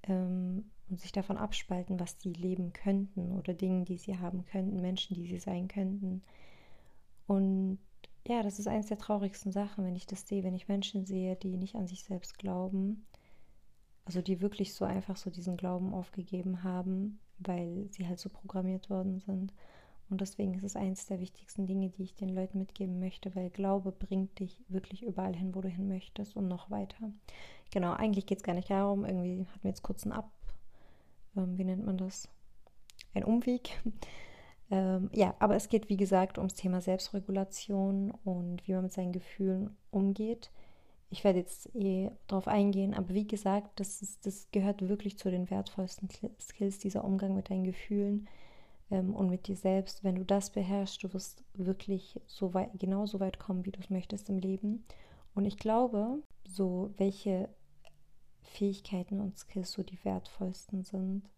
ähm, 0.04 0.72
und 0.90 1.00
sich 1.00 1.12
davon 1.12 1.38
abspalten, 1.38 2.00
was 2.00 2.20
sie 2.20 2.34
leben 2.34 2.74
könnten 2.74 3.32
oder 3.32 3.54
Dinge, 3.54 3.86
die 3.86 3.98
sie 3.98 4.18
haben 4.18 4.46
könnten, 4.46 4.82
Menschen, 4.82 5.16
die 5.16 5.28
sie 5.28 5.40
sein 5.40 5.68
könnten. 5.68 6.24
Und 7.28 7.80
ja, 8.28 8.44
das 8.44 8.60
ist 8.60 8.68
eines 8.68 8.88
der 8.88 8.98
traurigsten 8.98 9.52
Sachen, 9.52 9.86
wenn 9.86 9.96
ich 9.96 10.08
das 10.08 10.28
sehe, 10.28 10.44
wenn 10.44 10.56
ich 10.56 10.68
Menschen 10.68 11.06
sehe, 11.06 11.36
die 11.36 11.58
nicht 11.58 11.76
an 11.76 11.88
sich 11.88 12.04
selbst 12.04 12.38
glauben, 12.38 13.06
also 14.06 14.22
die 14.22 14.42
wirklich 14.42 14.74
so 14.74 14.86
einfach 14.86 15.18
so 15.18 15.30
diesen 15.30 15.58
Glauben 15.58 15.94
aufgegeben 15.94 16.64
haben, 16.64 17.20
weil 17.40 17.88
sie 17.92 18.08
halt 18.08 18.20
so 18.20 18.30
programmiert 18.30 18.90
worden 18.90 19.20
sind 19.20 19.54
und 20.10 20.22
deswegen 20.22 20.54
ist 20.54 20.64
es 20.64 20.76
eines 20.76 21.08
der 21.08 21.20
wichtigsten 21.20 21.66
Dinge, 21.66 21.90
die 21.90 22.04
ich 22.04 22.16
den 22.16 22.30
Leuten 22.30 22.60
mitgeben 22.60 23.00
möchte, 23.00 23.36
weil 23.36 23.50
Glaube 23.50 23.92
bringt 23.92 24.40
dich 24.40 24.64
wirklich 24.68 25.04
überall 25.04 25.36
hin, 25.36 25.56
wo 25.56 25.62
du 25.62 25.68
hin 25.70 25.88
möchtest 25.88 26.36
und 26.36 26.48
noch 26.48 26.70
weiter. 26.70 27.12
Genau, 27.72 27.94
eigentlich 27.94 28.26
geht 28.26 28.38
es 28.38 28.44
gar 28.44 28.54
nicht 28.54 28.70
darum, 28.70 29.04
irgendwie 29.04 29.46
hatten 29.46 29.64
wir 29.64 29.70
jetzt 29.70 29.84
kurz 29.84 30.04
einen 30.04 30.14
Ab, 30.14 30.32
ähm, 31.36 31.58
wie 31.58 31.64
nennt 31.64 31.86
man 31.86 31.98
das? 31.98 32.30
Ein 33.14 33.24
Umweg. 33.24 33.82
ähm, 34.72 35.10
ja, 35.12 35.34
aber 35.40 35.56
es 35.56 35.70
geht, 35.70 35.90
wie 35.90 35.98
gesagt, 35.98 36.38
ums 36.38 36.54
Thema 36.54 36.82
Selbstregulation 36.82 38.12
und 38.24 38.68
wie 38.68 38.74
man 38.74 38.84
mit 38.84 38.94
seinen 38.94 39.12
Gefühlen 39.12 39.76
umgeht. 39.90 40.52
Ich 41.10 41.24
werde 41.24 41.40
jetzt 41.40 41.74
eh 41.76 42.12
darauf 42.28 42.48
eingehen, 42.48 42.94
aber 42.94 43.10
wie 43.10 43.28
gesagt, 43.28 43.80
das, 43.80 44.02
ist, 44.02 44.26
das 44.26 44.50
gehört 44.52 44.88
wirklich 44.88 45.18
zu 45.18 45.32
den 45.32 45.50
wertvollsten 45.50 46.10
Skills, 46.40 46.78
dieser 46.78 47.04
Umgang 47.04 47.36
mit 47.36 47.50
deinen 47.50 47.64
Gefühlen 47.64 48.28
und 48.90 49.30
mit 49.30 49.48
dir 49.48 49.56
selbst. 49.56 50.04
Wenn 50.04 50.16
du 50.16 50.26
das 50.26 50.52
beherrschst, 50.52 51.04
du 51.04 51.14
wirst 51.14 51.44
wirklich 51.54 52.20
so 52.28 52.54
weit, 52.54 52.70
genau 52.80 53.06
so 53.06 53.20
weit 53.20 53.40
kommen, 53.40 53.66
wie 53.66 53.72
du 53.72 53.80
es 53.80 53.90
möchtest 53.90 54.30
im 54.30 54.38
Leben. 54.38 54.86
Und 55.34 55.46
ich 55.46 55.58
glaube, 55.58 56.22
so 56.48 56.94
welche 56.98 57.50
Fähigkeiten 58.42 59.20
und 59.20 59.38
Skills 59.38 59.72
so 59.72 59.84
die 59.84 60.04
wertvollsten 60.06 60.84
sind, 60.84 61.30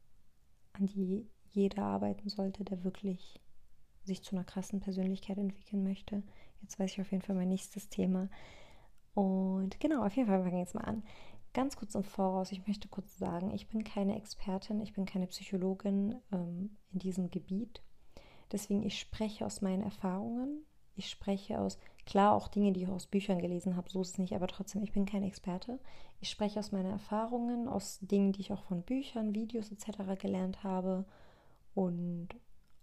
an 0.73 0.85
die 0.85 1.25
jeder 1.49 1.83
arbeiten 1.83 2.29
sollte, 2.29 2.63
der 2.63 2.83
wirklich 2.83 3.39
sich 4.03 4.23
zu 4.23 4.35
einer 4.35 4.45
krassen 4.45 4.79
Persönlichkeit 4.79 5.37
entwickeln 5.37 5.83
möchte. 5.83 6.23
Jetzt 6.61 6.79
weiß 6.79 6.91
ich 6.91 7.01
auf 7.01 7.11
jeden 7.11 7.23
Fall 7.23 7.35
mein 7.35 7.49
nächstes 7.49 7.89
Thema. 7.89 8.29
Und 9.13 9.79
genau, 9.79 10.05
auf 10.05 10.15
jeden 10.15 10.27
Fall 10.27 10.39
fangen 10.39 10.53
wir 10.53 10.59
jetzt 10.59 10.75
mal 10.75 10.85
an. 10.85 11.03
Ganz 11.57 11.75
kurz 11.75 11.95
im 11.95 12.03
Voraus, 12.03 12.51
ich 12.51 12.67
möchte 12.67 12.87
kurz 12.87 13.17
sagen, 13.17 13.49
ich 13.49 13.67
bin 13.67 13.83
keine 13.83 14.15
Expertin, 14.15 14.79
ich 14.79 14.93
bin 14.93 15.07
keine 15.07 15.25
Psychologin 15.25 16.13
ähm, 16.31 16.77
in 16.93 16.99
diesem 16.99 17.31
Gebiet. 17.31 17.81
Deswegen, 18.51 18.83
ich 18.83 18.99
spreche 18.99 19.43
aus 19.43 19.61
meinen 19.61 19.81
Erfahrungen. 19.81 20.67
Ich 20.93 21.09
spreche 21.09 21.59
aus, 21.59 21.79
klar, 22.05 22.35
auch 22.35 22.47
Dinge, 22.47 22.73
die 22.73 22.83
ich 22.83 22.87
aus 22.87 23.07
Büchern 23.07 23.39
gelesen 23.39 23.75
habe, 23.75 23.89
so 23.89 24.01
ist 24.01 24.11
es 24.11 24.17
nicht, 24.19 24.35
aber 24.35 24.45
trotzdem, 24.45 24.83
ich 24.83 24.91
bin 24.91 25.07
kein 25.07 25.23
Experte. 25.23 25.79
Ich 26.19 26.29
spreche 26.29 26.59
aus 26.59 26.71
meinen 26.71 26.91
Erfahrungen, 26.91 27.67
aus 27.67 27.97
Dingen, 28.01 28.33
die 28.33 28.41
ich 28.41 28.53
auch 28.53 28.61
von 28.61 28.83
Büchern, 28.83 29.33
Videos 29.33 29.71
etc. 29.71 30.21
gelernt 30.21 30.63
habe 30.63 31.05
und 31.73 32.27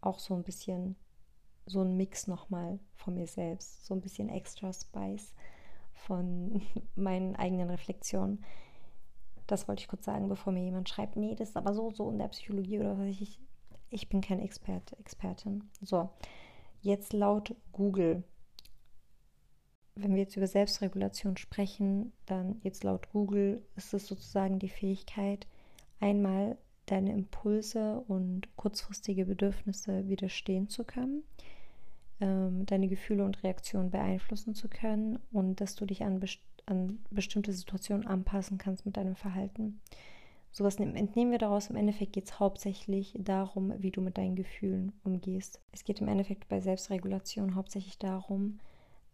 auch 0.01 0.19
so 0.19 0.35
ein 0.35 0.43
bisschen 0.43 0.97
so 1.65 1.83
ein 1.83 1.97
Mix 1.97 2.27
nochmal 2.27 2.81
von 2.97 3.15
mir 3.15 3.29
selbst, 3.29 3.87
so 3.87 3.95
ein 3.95 4.01
bisschen 4.01 4.31
extra 4.31 4.73
Spice 4.73 5.33
von 5.93 6.61
meinen 6.97 7.37
eigenen 7.37 7.71
Reflexionen. 7.71 8.45
Das 9.47 9.69
wollte 9.69 9.83
ich 9.83 9.89
kurz 9.89 10.05
sagen, 10.05 10.29
bevor 10.29 10.53
mir 10.53 10.65
jemand 10.65 10.89
schreibt, 10.89 11.17
nee, 11.17 11.35
das 11.35 11.51
ist 11.51 11.57
aber 11.57 11.75
so, 11.75 11.91
so 11.91 12.11
in 12.11 12.19
der 12.19 12.29
Psychologie 12.29 12.81
oder 12.81 12.99
was 12.99 13.07
ich. 13.07 13.41
Ich 13.91 14.09
bin 14.09 14.21
kein 14.21 14.41
Experte, 14.41 14.97
Expertin. 14.99 15.71
So, 15.81 16.11
jetzt 16.81 17.13
laut 17.13 17.55
Google. 17.73 18.25
Wenn 19.95 20.15
wir 20.15 20.23
jetzt 20.23 20.37
über 20.37 20.49
Selbstregulation 20.49 21.37
sprechen, 21.37 22.13
dann 22.27 22.59
jetzt 22.63 22.83
laut 22.83 23.09
Google 23.13 23.63
ist 23.77 23.95
es 23.95 24.09
sozusagen 24.09 24.59
die 24.59 24.69
Fähigkeit, 24.69 25.47
einmal 26.01 26.59
deine 26.87 27.13
Impulse 27.13 28.01
und 28.09 28.49
kurzfristige 28.57 29.27
Bedürfnisse 29.27 30.09
widerstehen 30.09 30.69
zu 30.69 30.83
können 30.83 31.23
ähm, 32.21 32.65
deine 32.67 32.89
Gefühle 32.89 33.25
und 33.25 33.43
Reaktionen 33.43 33.91
beeinflussen 33.91 34.55
zu 34.55 34.69
können 34.69 35.19
und 35.33 35.61
dass 35.61 35.75
du 35.75 35.85
dich 35.87 36.05
an, 36.05 36.21
best 36.21 36.41
an 36.67 36.99
bestimmte 37.11 37.53
Situationen 37.53 38.07
anpassen 38.07 38.59
kannst 38.59 38.87
mit 38.87 38.97
deinem 38.97 39.17
Verhalten. 39.17 39.81
Sowas 40.51 40.77
entnehmen 40.77 41.33
wir 41.33 41.39
daraus. 41.39 41.69
Im 41.69 41.77
Endeffekt 41.77 42.13
geht 42.13 42.27
es 42.27 42.39
hauptsächlich 42.39 43.13
darum, 43.19 43.73
wie 43.79 43.91
du 43.91 44.01
mit 44.01 44.17
deinen 44.17 44.37
Gefühlen 44.37 44.93
umgehst. 45.03 45.61
Es 45.73 45.83
geht 45.83 46.01
im 46.01 46.07
Endeffekt 46.07 46.49
bei 46.49 46.61
Selbstregulation 46.61 47.57
hauptsächlich 47.57 47.99
darum, 47.99 48.61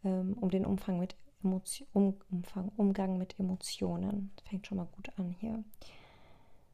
ähm, 0.04 0.36
um 0.38 0.50
den 0.50 0.66
Umfang 0.66 0.98
mit 0.98 1.16
Emotion, 1.42 1.88
um, 1.94 2.16
Umfang, 2.30 2.70
Umgang 2.76 3.16
mit 3.16 3.40
Emotionen. 3.40 4.32
Das 4.36 4.48
fängt 4.48 4.66
schon 4.66 4.76
mal 4.76 4.88
gut 4.92 5.10
an 5.18 5.34
hier. 5.40 5.64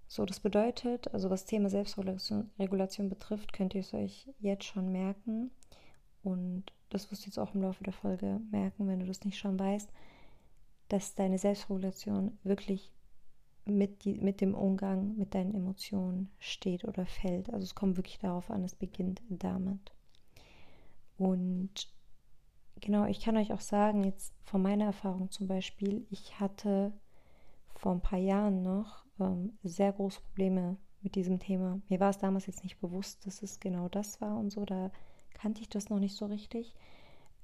So, 0.08 0.24
das 0.24 0.40
bedeutet, 0.40 1.12
also 1.14 1.30
was 1.30 1.44
Thema 1.44 1.68
Selbstregulation 1.68 2.50
Regulation 2.58 3.08
betrifft, 3.08 3.52
könnt 3.52 3.74
ihr 3.74 3.80
es 3.82 3.94
euch 3.94 4.28
jetzt 4.40 4.64
schon 4.64 4.90
merken. 4.90 5.52
Und 6.24 6.64
das 6.90 7.10
wirst 7.10 7.22
du 7.22 7.26
jetzt 7.26 7.38
auch 7.38 7.54
im 7.54 7.62
Laufe 7.62 7.84
der 7.84 7.92
Folge 7.92 8.40
merken, 8.50 8.88
wenn 8.88 8.98
du 9.00 9.06
das 9.06 9.24
nicht 9.24 9.38
schon 9.38 9.58
weißt, 9.58 9.90
dass 10.88 11.14
deine 11.14 11.38
Selbstregulation 11.38 12.38
wirklich 12.44 12.92
mit, 13.64 14.04
die, 14.04 14.14
mit 14.14 14.40
dem 14.40 14.54
Umgang 14.54 15.16
mit 15.16 15.34
deinen 15.34 15.54
Emotionen 15.54 16.30
steht 16.38 16.84
oder 16.84 17.04
fällt. 17.04 17.52
Also 17.52 17.64
es 17.64 17.74
kommt 17.74 17.96
wirklich 17.96 18.18
darauf 18.18 18.50
an, 18.50 18.62
es 18.64 18.76
beginnt 18.76 19.22
damit. 19.28 19.92
Und 21.18 21.88
genau, 22.80 23.06
ich 23.06 23.20
kann 23.20 23.36
euch 23.36 23.52
auch 23.52 23.60
sagen, 23.60 24.04
jetzt 24.04 24.32
von 24.44 24.62
meiner 24.62 24.84
Erfahrung 24.84 25.30
zum 25.30 25.48
Beispiel, 25.48 26.06
ich 26.10 26.38
hatte 26.38 26.92
vor 27.74 27.92
ein 27.92 28.00
paar 28.00 28.18
Jahren 28.18 28.62
noch 28.62 29.04
ähm, 29.18 29.58
sehr 29.62 29.92
große 29.92 30.20
Probleme 30.20 30.76
mit 31.02 31.14
diesem 31.14 31.38
Thema. 31.38 31.80
Mir 31.88 32.00
war 32.00 32.10
es 32.10 32.18
damals 32.18 32.46
jetzt 32.46 32.62
nicht 32.62 32.80
bewusst, 32.80 33.26
dass 33.26 33.42
es 33.42 33.60
genau 33.60 33.88
das 33.88 34.20
war 34.20 34.36
und 34.36 34.50
so. 34.50 34.64
Da 34.64 34.90
kannte 35.34 35.60
ich 35.60 35.68
das 35.68 35.90
noch 35.90 35.98
nicht 35.98 36.16
so 36.16 36.26
richtig. 36.26 36.74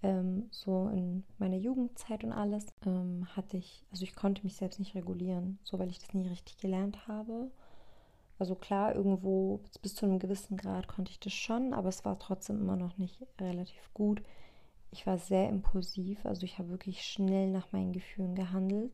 Ähm, 0.02 0.49
so 0.50 0.88
in 0.88 1.25
meiner 1.38 1.56
Jugendzeit 1.56 2.25
und 2.25 2.32
alles 2.32 2.66
ähm, 2.85 3.26
hatte 3.37 3.56
ich, 3.56 3.85
also 3.90 4.04
ich 4.04 4.14
konnte 4.14 4.42
mich 4.42 4.56
selbst 4.56 4.78
nicht 4.78 4.94
regulieren, 4.94 5.59
so 5.62 5.78
weil 5.78 5.90
ich 5.90 5.99
das 5.99 6.12
nie 6.12 6.26
richtig 6.26 6.59
gelernt 6.59 7.06
habe. 7.06 7.50
Also 8.38 8.56
klar, 8.56 8.94
irgendwo 8.94 9.61
bis 9.82 9.94
zu 9.94 10.06
einem 10.06 10.18
gewissen 10.18 10.56
Grad 10.56 10.88
konnte 10.88 11.12
ich 11.12 11.21
das 11.21 11.32
schon, 11.32 11.73
aber 11.73 11.88
es 11.88 12.04
war 12.04 12.18
trotzdem 12.18 12.61
immer 12.61 12.76
noch 12.76 12.99
nicht 12.99 13.25
relativ 13.40 13.92
gut. 13.94 14.23
Ich 14.90 15.06
war 15.06 15.18
sehr 15.18 15.49
impulsiv, 15.49 16.26
also 16.26 16.44
ich 16.44 16.59
habe 16.59 16.71
wirklich 16.71 17.04
schnell 17.04 17.50
nach 17.50 17.71
meinen 17.73 17.92
Gefühlen 17.92 18.35
gehandelt 18.35 18.92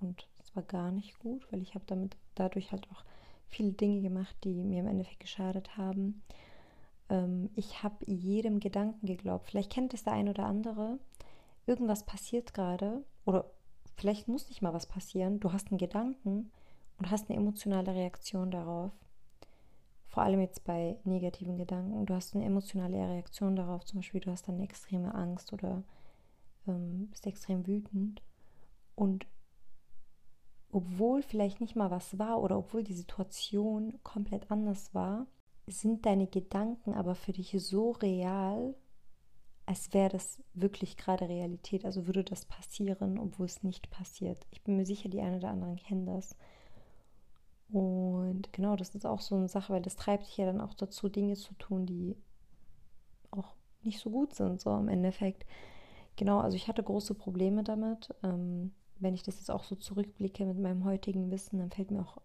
und 0.00 0.26
war 0.56 0.64
gar 0.64 0.90
nicht 0.90 1.18
gut, 1.20 1.46
weil 1.52 1.62
ich 1.62 1.74
habe 1.74 1.84
damit 1.86 2.16
dadurch 2.34 2.72
halt 2.72 2.88
auch 2.90 3.04
viele 3.48 3.72
Dinge 3.72 4.00
gemacht, 4.00 4.34
die 4.42 4.64
mir 4.64 4.80
im 4.80 4.88
Endeffekt 4.88 5.20
geschadet 5.20 5.76
haben. 5.76 6.22
Ähm, 7.08 7.50
ich 7.54 7.82
habe 7.82 8.04
jedem 8.06 8.60
Gedanken 8.60 9.06
geglaubt. 9.06 9.48
Vielleicht 9.48 9.72
kennt 9.72 9.94
es 9.94 10.04
der 10.04 10.12
ein 10.12 10.28
oder 10.28 10.46
andere. 10.46 10.98
Irgendwas 11.66 12.04
passiert 12.04 12.54
gerade 12.54 13.04
oder 13.24 13.50
vielleicht 13.96 14.28
muss 14.28 14.48
nicht 14.48 14.62
mal 14.62 14.74
was 14.74 14.86
passieren. 14.86 15.40
Du 15.40 15.52
hast 15.52 15.70
einen 15.70 15.78
Gedanken 15.78 16.50
und 16.98 17.10
hast 17.10 17.28
eine 17.28 17.38
emotionale 17.38 17.94
Reaktion 17.94 18.50
darauf. 18.50 18.92
Vor 20.06 20.22
allem 20.22 20.40
jetzt 20.40 20.64
bei 20.64 20.96
negativen 21.04 21.56
Gedanken. 21.56 22.06
Du 22.06 22.14
hast 22.14 22.34
eine 22.34 22.44
emotionale 22.44 22.96
Reaktion 22.96 23.56
darauf. 23.56 23.84
Zum 23.84 23.98
Beispiel, 23.98 24.20
du 24.20 24.30
hast 24.30 24.48
dann 24.48 24.54
eine 24.56 24.64
extreme 24.64 25.14
Angst 25.14 25.52
oder 25.52 25.82
ähm, 26.66 27.08
bist 27.10 27.26
extrem 27.26 27.66
wütend. 27.66 28.22
Und 28.94 29.26
obwohl 30.70 31.22
vielleicht 31.22 31.60
nicht 31.60 31.76
mal 31.76 31.90
was 31.90 32.18
war 32.18 32.40
oder 32.40 32.58
obwohl 32.58 32.82
die 32.82 32.94
Situation 32.94 33.98
komplett 34.02 34.50
anders 34.50 34.94
war, 34.94 35.26
sind 35.66 36.06
deine 36.06 36.26
Gedanken 36.26 36.94
aber 36.94 37.14
für 37.14 37.32
dich 37.32 37.54
so 37.58 37.92
real, 37.92 38.74
als 39.66 39.92
wäre 39.92 40.10
das 40.10 40.42
wirklich 40.54 40.96
gerade 40.96 41.28
Realität. 41.28 41.84
Also 41.84 42.06
würde 42.06 42.22
das 42.22 42.46
passieren, 42.46 43.18
obwohl 43.18 43.46
es 43.46 43.62
nicht 43.62 43.90
passiert. 43.90 44.46
Ich 44.50 44.62
bin 44.62 44.76
mir 44.76 44.86
sicher, 44.86 45.08
die 45.08 45.20
einen 45.20 45.38
oder 45.38 45.50
anderen 45.50 45.76
kennen 45.76 46.06
das. 46.06 46.36
Und 47.68 48.52
genau, 48.52 48.76
das 48.76 48.94
ist 48.94 49.06
auch 49.06 49.20
so 49.20 49.34
eine 49.34 49.48
Sache, 49.48 49.72
weil 49.72 49.82
das 49.82 49.96
treibt 49.96 50.26
dich 50.26 50.36
ja 50.36 50.46
dann 50.46 50.60
auch 50.60 50.74
dazu, 50.74 51.08
Dinge 51.08 51.34
zu 51.34 51.52
tun, 51.54 51.84
die 51.84 52.16
auch 53.32 53.56
nicht 53.82 53.98
so 53.98 54.10
gut 54.10 54.34
sind, 54.34 54.60
so 54.60 54.76
im 54.76 54.88
Endeffekt. 54.88 55.44
Genau, 56.14 56.38
also 56.38 56.56
ich 56.56 56.68
hatte 56.68 56.82
große 56.82 57.14
Probleme 57.14 57.64
damit. 57.64 58.14
Ähm, 58.22 58.72
wenn 58.98 59.14
ich 59.14 59.24
das 59.24 59.36
jetzt 59.38 59.50
auch 59.50 59.64
so 59.64 59.74
zurückblicke 59.74 60.46
mit 60.46 60.58
meinem 60.58 60.84
heutigen 60.84 61.30
Wissen, 61.30 61.58
dann 61.58 61.70
fällt 61.70 61.90
mir 61.90 62.00
auch 62.00 62.18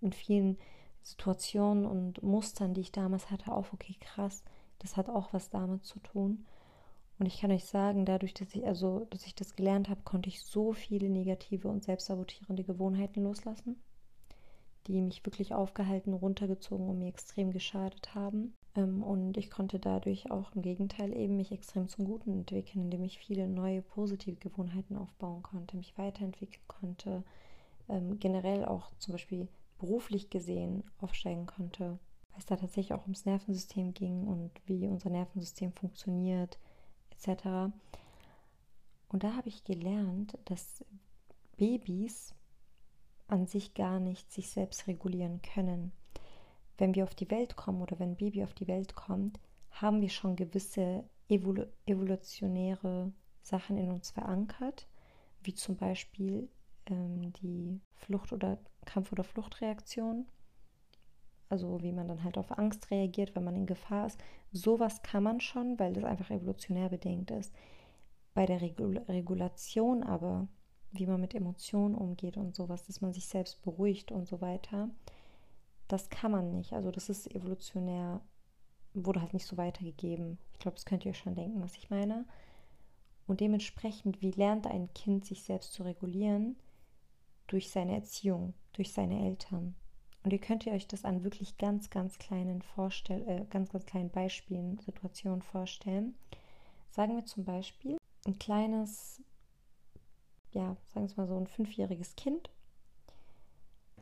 in 0.00 0.12
vielen 0.12 0.58
Situationen 1.04 1.84
und 1.84 2.22
Mustern, 2.22 2.72
die 2.72 2.80
ich 2.80 2.90
damals 2.90 3.30
hatte, 3.30 3.52
auf, 3.52 3.72
okay, 3.72 3.94
krass, 4.00 4.42
das 4.78 4.96
hat 4.96 5.08
auch 5.08 5.32
was 5.32 5.50
damit 5.50 5.84
zu 5.84 6.00
tun. 6.00 6.46
Und 7.18 7.26
ich 7.26 7.40
kann 7.40 7.52
euch 7.52 7.66
sagen, 7.66 8.06
dadurch, 8.06 8.34
dass 8.34 8.54
ich, 8.54 8.66
also, 8.66 9.06
dass 9.10 9.26
ich 9.26 9.34
das 9.34 9.54
gelernt 9.54 9.88
habe, 9.88 10.00
konnte 10.02 10.28
ich 10.28 10.42
so 10.42 10.72
viele 10.72 11.08
negative 11.08 11.68
und 11.68 11.84
selbstsabotierende 11.84 12.64
Gewohnheiten 12.64 13.22
loslassen, 13.22 13.80
die 14.86 15.00
mich 15.00 15.24
wirklich 15.24 15.54
aufgehalten, 15.54 16.14
runtergezogen 16.14 16.88
und 16.88 16.98
mir 16.98 17.08
extrem 17.08 17.52
geschadet 17.52 18.14
haben. 18.14 18.54
Ähm, 18.74 19.02
und 19.02 19.36
ich 19.36 19.50
konnte 19.50 19.78
dadurch 19.78 20.30
auch 20.30 20.52
im 20.54 20.62
Gegenteil 20.62 21.14
eben 21.14 21.36
mich 21.36 21.52
extrem 21.52 21.86
zum 21.86 22.06
Guten 22.06 22.32
entwickeln, 22.32 22.84
indem 22.84 23.04
ich 23.04 23.18
viele 23.18 23.46
neue 23.46 23.82
positive 23.82 24.36
Gewohnheiten 24.36 24.96
aufbauen 24.96 25.42
konnte, 25.42 25.76
mich 25.76 25.96
weiterentwickeln 25.98 26.64
konnte, 26.66 27.22
ähm, 27.90 28.18
generell 28.18 28.64
auch 28.64 28.90
zum 28.98 29.12
Beispiel 29.12 29.48
beruflich 29.84 30.30
gesehen 30.30 30.84
aufsteigen 30.98 31.46
konnte, 31.46 31.98
weil 32.30 32.38
es 32.38 32.46
da 32.46 32.56
tatsächlich 32.56 32.94
auch 32.94 33.02
ums 33.02 33.24
Nervensystem 33.24 33.94
ging 33.94 34.26
und 34.26 34.50
wie 34.66 34.86
unser 34.86 35.10
Nervensystem 35.10 35.72
funktioniert, 35.72 36.58
etc. 37.10 37.72
Und 39.08 39.24
da 39.24 39.34
habe 39.36 39.48
ich 39.48 39.64
gelernt, 39.64 40.38
dass 40.46 40.84
Babys 41.56 42.34
an 43.26 43.46
sich 43.46 43.74
gar 43.74 44.00
nicht 44.00 44.32
sich 44.32 44.50
selbst 44.50 44.86
regulieren 44.86 45.40
können 45.42 45.92
wenn 46.78 46.94
wir 46.94 47.04
auf 47.04 47.14
die 47.14 47.30
Welt 47.30 47.56
kommen 47.56 47.82
oder 47.82 47.98
wenn 47.98 48.10
ein 48.10 48.16
Baby 48.16 48.42
auf 48.42 48.54
die 48.54 48.68
Welt 48.68 48.94
kommt, 48.94 49.38
haben 49.70 50.00
wir 50.00 50.08
schon 50.08 50.36
gewisse 50.36 51.04
evolu 51.28 51.66
evolutionäre 51.86 53.12
Sachen 53.42 53.76
in 53.76 53.90
uns 53.90 54.10
verankert, 54.10 54.88
wie 55.42 55.54
zum 55.54 55.76
Beispiel 55.76 56.48
ähm, 56.86 57.32
die 57.34 57.80
Flucht- 57.94 58.32
oder 58.32 58.58
Kampf- 58.84 59.12
oder 59.12 59.24
Fluchtreaktion. 59.24 60.26
Also 61.48 61.82
wie 61.82 61.92
man 61.92 62.08
dann 62.08 62.24
halt 62.24 62.38
auf 62.38 62.58
Angst 62.58 62.90
reagiert, 62.90 63.36
wenn 63.36 63.44
man 63.44 63.56
in 63.56 63.66
Gefahr 63.66 64.06
ist. 64.06 64.18
Sowas 64.50 65.02
kann 65.02 65.22
man 65.22 65.40
schon, 65.40 65.78
weil 65.78 65.92
das 65.92 66.04
einfach 66.04 66.30
evolutionär 66.30 66.88
bedingt 66.88 67.30
ist. 67.30 67.54
Bei 68.34 68.46
der 68.46 68.60
Regul 68.60 68.98
Regulation 69.08 70.02
aber, 70.02 70.48
wie 70.90 71.06
man 71.06 71.20
mit 71.20 71.34
Emotionen 71.34 71.94
umgeht 71.94 72.36
und 72.36 72.54
sowas, 72.56 72.84
dass 72.84 73.00
man 73.00 73.12
sich 73.12 73.26
selbst 73.26 73.62
beruhigt 73.62 74.10
und 74.10 74.26
so 74.26 74.40
weiter, 74.40 74.90
das 75.88 76.08
kann 76.10 76.32
man 76.32 76.50
nicht. 76.50 76.72
Also 76.72 76.90
das 76.90 77.08
ist 77.08 77.32
evolutionär, 77.34 78.20
wurde 78.94 79.20
halt 79.20 79.34
nicht 79.34 79.46
so 79.46 79.56
weitergegeben. 79.56 80.38
Ich 80.52 80.58
glaube, 80.58 80.76
das 80.76 80.86
könnt 80.86 81.04
ihr 81.04 81.10
euch 81.10 81.18
schon 81.18 81.34
denken, 81.34 81.62
was 81.62 81.76
ich 81.76 81.90
meine. 81.90 82.24
Und 83.26 83.40
dementsprechend, 83.40 84.20
wie 84.22 84.32
lernt 84.32 84.66
ein 84.66 84.92
Kind 84.94 85.24
sich 85.24 85.42
selbst 85.42 85.72
zu 85.72 85.82
regulieren? 85.82 86.56
Durch 87.46 87.70
seine 87.70 87.94
Erziehung, 87.94 88.54
durch 88.72 88.92
seine 88.92 89.26
Eltern. 89.26 89.74
Und 90.22 90.32
ihr 90.32 90.40
könnt 90.40 90.66
euch 90.66 90.88
das 90.88 91.04
an 91.04 91.22
wirklich 91.22 91.58
ganz, 91.58 91.90
ganz 91.90 92.18
kleinen 92.18 92.62
Vorstell 92.62 93.28
äh, 93.28 93.44
ganz, 93.50 93.70
ganz 93.70 93.84
kleinen 93.84 94.10
Beispielen, 94.10 94.78
Situationen 94.78 95.42
vorstellen. 95.42 96.14
Sagen 96.90 97.16
wir 97.16 97.26
zum 97.26 97.44
Beispiel 97.44 97.98
ein 98.26 98.38
kleines, 98.38 99.22
ja, 100.52 100.76
sagen 100.86 101.08
wir 101.08 101.16
mal 101.16 101.28
so 101.28 101.36
ein 101.36 101.46
fünfjähriges 101.46 102.16
Kind 102.16 102.50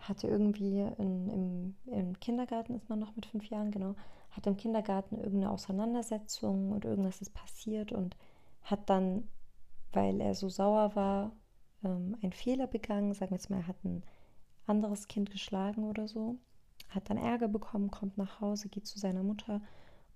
hatte 0.08 0.26
irgendwie 0.26 0.80
in, 0.98 1.28
im, 1.30 1.76
im 1.86 2.20
Kindergarten, 2.20 2.74
ist 2.74 2.88
man 2.88 2.98
noch 2.98 3.14
mit 3.14 3.26
fünf 3.26 3.46
Jahren, 3.46 3.70
genau, 3.70 3.94
hat 4.30 4.46
im 4.46 4.56
Kindergarten 4.56 5.16
irgendeine 5.18 5.50
Auseinandersetzung 5.50 6.72
und 6.72 6.84
irgendwas 6.84 7.20
ist 7.20 7.34
passiert 7.34 7.92
und 7.92 8.16
hat 8.62 8.88
dann, 8.90 9.28
weil 9.92 10.20
er 10.20 10.34
so 10.34 10.48
sauer 10.48 10.94
war, 10.96 11.32
ähm, 11.84 12.16
einen 12.22 12.32
Fehler 12.32 12.66
begangen. 12.66 13.14
Sagen 13.14 13.30
wir 13.30 13.36
jetzt 13.36 13.50
mal, 13.50 13.58
er 13.58 13.66
hat 13.66 13.84
ein 13.84 14.02
anderes 14.66 15.08
Kind 15.08 15.30
geschlagen 15.30 15.84
oder 15.84 16.06
so, 16.08 16.38
hat 16.88 17.10
dann 17.10 17.16
Ärger 17.16 17.48
bekommen, 17.48 17.90
kommt 17.90 18.18
nach 18.18 18.40
Hause, 18.40 18.68
geht 18.68 18.86
zu 18.86 18.98
seiner 18.98 19.22
Mutter 19.22 19.60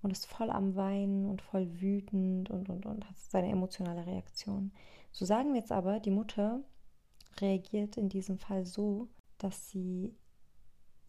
und 0.03 0.11
ist 0.11 0.27
voll 0.27 0.51
am 0.51 0.77
Weinen 0.77 1.27
und 1.27 1.43
voll 1.43 1.81
wütend 1.81 2.51
und, 2.51 2.69
und, 2.69 2.87
und 2.87 3.09
hat 3.09 3.17
seine 3.17 3.51
emotionale 3.51 4.07
Reaktion. 4.07 4.73
So 5.11 5.25
sagen 5.25 5.53
wir 5.53 5.61
jetzt 5.61 5.73
aber, 5.73 6.01
die 6.01 6.11
Mutter 6.11 6.61
reagiert 7.41 7.97
in 7.97 8.09
diesem 8.09 8.39
Fall 8.39 8.65
so, 8.65 9.09
dass 9.39 9.71
sie 9.71 10.15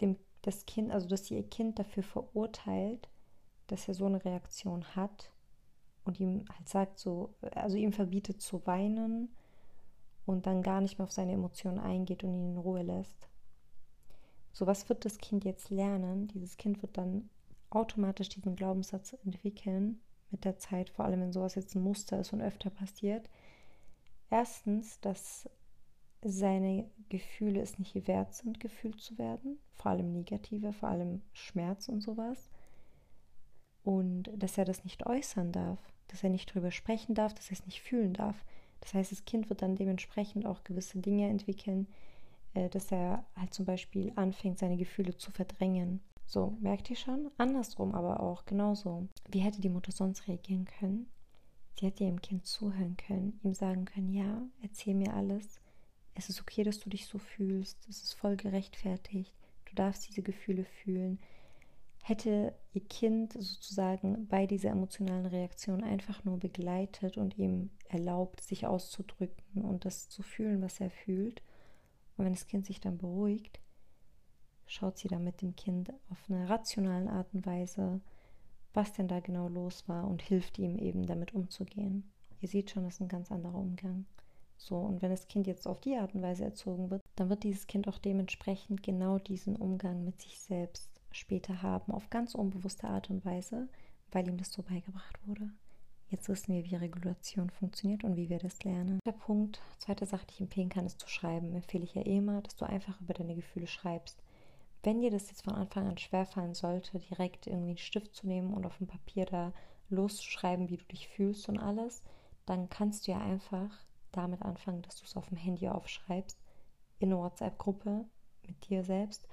dem 0.01 0.17
das 0.41 0.65
Kind, 0.65 0.91
also 0.91 1.07
dass 1.07 1.25
sie 1.25 1.35
ihr 1.35 1.49
Kind 1.49 1.77
dafür 1.77 2.03
verurteilt, 2.03 3.09
dass 3.67 3.87
er 3.87 3.93
so 3.93 4.05
eine 4.05 4.23
Reaktion 4.23 4.95
hat 4.95 5.31
und 6.05 6.19
ihm 6.19 6.45
halt 6.55 6.69
sagt 6.69 6.99
so, 6.99 7.35
also 7.53 7.75
ihm 7.75 7.91
verbietet 7.91 8.41
zu 8.41 8.65
weinen 8.65 9.35
und 10.27 10.46
dann 10.46 10.62
gar 10.62 10.81
nicht 10.81 11.00
mehr 11.00 11.05
auf 11.05 11.12
seine 11.12 11.31
Emotionen 11.31 11.79
eingeht 11.79 12.24
und 12.24 12.34
ihn 12.34 12.51
in 12.51 12.57
Ruhe 12.57 12.84
lässt. 12.84 13.29
So 14.51 14.67
was 14.67 14.89
wird 14.89 15.05
das 15.05 15.17
Kind 15.17 15.46
jetzt 15.46 15.69
lernen? 15.69 16.27
Dieses 16.27 16.57
Kind 16.57 16.81
wird 16.81 16.98
dann 16.98 17.29
automatisch 17.69 18.29
diesen 18.29 18.55
Glaubenssatz 18.55 19.13
entwickeln 19.25 20.01
mit 20.29 20.46
der 20.46 20.57
Zeit, 20.57 20.89
vor 20.89 21.05
allem 21.05 21.22
wenn 21.22 21.31
sowas 21.31 21.55
jetzt 21.55 21.75
ein 21.75 21.81
Muster 21.81 22.19
ist 22.19 22.34
und 22.34 22.41
öfter 22.41 22.69
passiert. 22.69 23.29
Erstens, 24.29 25.00
dass 25.00 25.50
seine 26.22 26.89
Gefühle 27.10 27.62
es 27.62 27.79
nicht 27.79 28.07
wert 28.07 28.34
sind, 28.34 28.60
gefühlt 28.60 29.00
zu 29.00 29.17
werden, 29.17 29.60
vor 29.74 29.91
allem 29.91 30.12
negative, 30.12 30.74
vor 30.74 30.89
allem 30.89 31.22
Schmerz 31.31 31.88
und 31.88 32.01
sowas. 32.01 32.50
Und 33.84 34.29
dass 34.36 34.57
er 34.57 34.65
das 34.65 34.84
nicht 34.84 35.05
äußern 35.05 35.53
darf, 35.53 35.79
dass 36.07 36.24
er 36.24 36.29
nicht 36.29 36.53
drüber 36.53 36.72
sprechen 36.72 37.15
darf, 37.15 37.34
dass 37.34 37.48
er 37.48 37.53
es 37.53 37.65
nicht 37.65 37.81
fühlen 37.81 38.13
darf. 38.13 38.43
Das 38.81 38.93
heißt, 38.93 39.12
das 39.12 39.25
Kind 39.25 39.50
wird 39.50 39.62
dann 39.62 39.75
dementsprechend 39.75 40.46
auch 40.46 40.63
gewisse 40.63 41.00
Dinge 41.00 41.27
entwickeln, 41.27 41.88
äh, 42.53 42.69
dass 42.69 42.91
er 42.91 43.25
halt 43.36 43.53
zum 43.53 43.65
Beispiel 43.65 44.12
anfängt, 44.15 44.60
seine 44.60 44.77
Gefühle 44.77 45.17
zu 45.17 45.31
verdrängen. 45.31 46.01
So, 46.25 46.57
merkt 46.60 46.89
ihr 46.89 46.96
schon? 46.96 47.31
Andersrum 47.38 47.96
aber 47.96 48.19
auch, 48.19 48.46
genauso. 48.46 49.07
Wie 49.29 49.39
hätte 49.39 49.62
die 49.62 49.69
Mutter 49.69 49.91
sonst 49.91 50.27
reagieren 50.27 50.65
können? 50.65 51.07
Sie 51.79 51.86
hätte 51.86 52.03
ihrem 52.03 52.22
Kind 52.22 52.46
zuhören 52.46 52.98
können, 52.98 53.39
ihm 53.43 53.53
sagen 53.53 53.86
können, 53.86 54.12
ja, 54.12 54.41
erzähl 54.62 54.96
mir 54.96 55.13
alles. 55.13 55.62
Es 56.15 56.29
ist 56.29 56.41
okay, 56.41 56.63
dass 56.63 56.79
du 56.79 56.89
dich 56.89 57.05
so 57.05 57.19
fühlst. 57.19 57.77
Es 57.88 58.03
ist 58.03 58.13
voll 58.13 58.36
gerechtfertigt. 58.36 59.34
Du 59.65 59.75
darfst 59.75 60.07
diese 60.10 60.24
Gefühle 60.24 60.65
fühlen. 60.65 61.19
Hätte 62.07 62.53
ihr 62.71 62.85
Kind 62.85 63.33
sozusagen 63.33 64.29
bei 64.29 64.47
dieser 64.47 64.69
emotionalen 64.69 65.25
Reaktion 65.25 65.83
einfach 65.83 66.23
nur 66.23 66.39
begleitet 66.39 67.17
und 67.17 67.37
ihm 67.37 67.69
erlaubt, 67.89 68.39
sich 68.39 68.65
auszudrücken 68.65 69.65
und 69.65 69.83
das 69.83 70.07
zu 70.07 70.23
fühlen, 70.23 70.61
was 70.61 70.79
er 70.79 70.89
fühlt. 70.89 71.41
Und 72.15 72.23
wenn 72.23 72.31
das 72.31 72.47
Kind 72.47 72.65
sich 72.65 72.79
dann 72.79 72.97
beruhigt, 72.97 73.59
schaut 74.67 74.97
sie 74.97 75.09
dann 75.09 75.25
mit 75.25 75.41
dem 75.41 75.57
Kind 75.57 75.91
auf 76.09 76.23
eine 76.29 76.47
rationalen 76.47 77.09
Art 77.09 77.33
und 77.33 77.45
Weise, 77.45 77.99
was 78.73 78.93
denn 78.93 79.09
da 79.09 79.19
genau 79.19 79.49
los 79.49 79.89
war 79.89 80.07
und 80.07 80.21
hilft 80.21 80.59
ihm 80.59 80.77
eben 80.77 81.07
damit 81.07 81.33
umzugehen. 81.33 82.09
Ihr 82.39 82.47
seht 82.47 82.69
schon, 82.69 82.85
das 82.85 82.93
ist 82.93 83.01
ein 83.01 83.09
ganz 83.09 83.33
anderer 83.33 83.59
Umgang. 83.59 84.05
So, 84.55 84.77
und 84.77 85.01
wenn 85.01 85.11
das 85.11 85.27
Kind 85.27 85.45
jetzt 85.45 85.67
auf 85.67 85.81
die 85.81 85.97
Art 85.97 86.15
und 86.15 86.21
Weise 86.21 86.45
erzogen 86.45 86.89
wird, 86.89 87.01
dann 87.17 87.27
wird 87.27 87.43
dieses 87.43 87.67
Kind 87.67 87.85
auch 87.89 87.97
dementsprechend 87.97 88.81
genau 88.81 89.19
diesen 89.19 89.57
Umgang 89.57 90.05
mit 90.05 90.21
sich 90.21 90.39
selbst 90.39 90.96
später 91.17 91.62
haben, 91.62 91.91
auf 91.91 92.09
ganz 92.09 92.36
unbewusste 92.36 92.88
Art 92.88 93.09
und 93.09 93.25
Weise, 93.25 93.67
weil 94.12 94.27
ihm 94.27 94.38
das 94.38 94.51
so 94.51 94.63
beigebracht 94.63 95.17
wurde. 95.25 95.50
Jetzt 96.09 96.29
wissen 96.29 96.53
wir, 96.53 96.63
wie 96.63 96.75
Regulation 96.75 97.50
funktioniert 97.50 98.05
und 98.05 98.15
wie 98.15 98.29
wir 98.29 98.39
das 98.39 98.63
lernen. 98.63 99.00
Der 99.05 99.12
Punkt, 99.12 99.62
zweite 99.77 100.05
Sache, 100.05 100.25
die 100.27 100.36
ich 100.36 100.41
empfehlen 100.41 100.69
kann, 100.69 100.86
ist 100.86 101.01
zu 101.01 101.09
schreiben. 101.09 101.53
Empfehle 101.53 101.83
ich 101.83 101.95
ja 101.95 102.01
eh 102.03 102.17
immer, 102.17 102.41
dass 102.41 102.55
du 102.55 102.65
einfach 102.65 103.00
über 103.01 103.13
deine 103.13 103.36
Gefühle 103.36 103.67
schreibst. 103.67 104.24
Wenn 104.83 105.01
dir 105.01 105.12
das 105.12 105.29
jetzt 105.29 105.43
von 105.43 105.53
Anfang 105.53 105.88
an 105.88 105.97
schwerfallen 105.97 106.53
sollte, 106.53 107.00
direkt 107.00 107.47
irgendwie 107.47 107.71
einen 107.71 107.77
Stift 107.77 108.15
zu 108.15 108.25
nehmen 108.25 108.53
und 108.53 108.65
auf 108.65 108.77
dem 108.77 108.88
Papier 108.88 109.25
da 109.25 109.51
loszuschreiben, 109.89 110.69
wie 110.69 110.77
du 110.77 110.86
dich 110.86 111.09
fühlst 111.09 111.50
und 111.50 111.59
alles, 111.59 112.03
dann 112.45 112.69
kannst 112.69 113.05
du 113.07 113.12
ja 113.12 113.19
einfach 113.19 113.69
damit 114.13 114.41
anfangen, 114.43 114.83
dass 114.83 114.97
du 114.97 115.05
es 115.05 115.17
auf 115.17 115.27
dem 115.27 115.38
Handy 115.38 115.67
aufschreibst, 115.67 116.39
in 117.00 117.12
eine 117.12 117.21
WhatsApp-Gruppe 117.21 118.05
mit 118.43 118.69
dir 118.69 118.86
selbst 118.86 119.27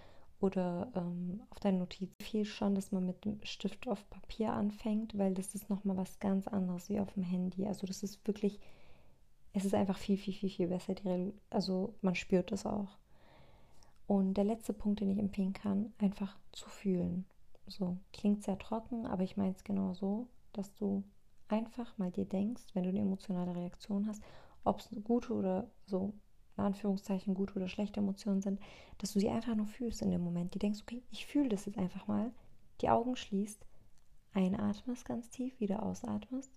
oder 0.45 0.93
ähm, 0.95 1.41
auf 1.49 1.59
deine 1.59 1.79
Notiz. 1.79 2.11
Viel 2.21 2.45
schon, 2.45 2.75
dass 2.75 2.93
man 2.93 3.07
mit 3.07 3.25
dem 3.25 3.43
Stift 3.45 3.89
auf 3.89 4.09
Papier 4.11 4.53
anfängt, 4.53 5.17
weil 5.17 5.33
das 5.33 5.55
ist 5.55 5.71
nochmal 5.71 5.97
was 5.97 6.19
ganz 6.19 6.47
anderes 6.47 6.91
wie 6.91 7.01
auf 7.01 7.13
dem 7.15 7.23
Handy. 7.23 7.67
Also 7.67 7.87
das 7.87 8.03
ist 8.03 8.27
wirklich, 8.27 8.61
es 9.55 9.65
ist 9.65 9.75
einfach 9.75 9.97
viel, 9.97 10.19
viel, 10.19 10.35
viel, 10.35 10.51
viel 10.51 10.69
besser. 10.69 10.95
also 11.49 11.95
man 12.03 12.15
spürt 12.15 12.53
es 12.53 12.67
auch. 12.67 12.99
Und 14.07 14.35
der 14.35 14.45
letzte 14.45 14.75
Punkt, 14.75 15.01
den 15.01 15.09
ich 15.09 15.19
empfehlen 15.19 15.55
kann, 15.55 15.95
einfach 15.97 16.37
zu 16.53 16.69
fühlen. 16.69 17.25
So, 17.67 17.97
klingt 18.13 18.43
sehr 18.45 18.59
trocken, 18.59 19.07
aber 19.07 19.23
ich 19.23 19.39
meine 19.39 19.53
es 19.53 19.65
genau 19.65 19.95
so, 19.95 20.29
dass 20.53 20.75
du 20.75 21.03
einfach 21.49 21.97
mal 21.97 22.11
dir 22.11 22.27
denkst, 22.27 22.63
wenn 22.75 22.83
du 22.83 22.91
eine 22.91 23.01
emotionale 23.01 23.57
Reaktion 23.57 24.07
hast, 24.07 24.23
ob 24.63 24.81
es 24.81 24.91
gute 25.05 25.33
oder 25.33 25.71
so, 25.87 26.13
in 26.57 26.65
Anführungszeichen, 26.65 27.35
gute 27.35 27.55
oder 27.55 27.69
schlechte 27.69 28.01
Emotionen 28.01 28.43
sind, 28.43 28.61
dass 28.99 29.13
du 29.13 29.21
sie 29.21 29.29
einfach 29.29 29.55
nur 29.55 29.67
fühlst 29.67 30.03
in 30.03 30.11
dem 30.11 30.23
Moment. 30.23 30.55
Die 30.55 30.59
denkst, 30.59 30.81
okay, 30.83 31.03
ich 31.11 31.27
fühle 31.27 31.49
das 31.49 31.67
jetzt 31.67 31.79
einfach 31.79 32.07
mal, 32.07 32.33
die 32.81 32.89
Augen 32.89 33.17
schließt, 33.17 33.67
einatmest 34.33 35.05
ganz 35.05 35.31
tief, 35.31 35.59
wieder 35.61 35.83
ausatmest 35.83 36.51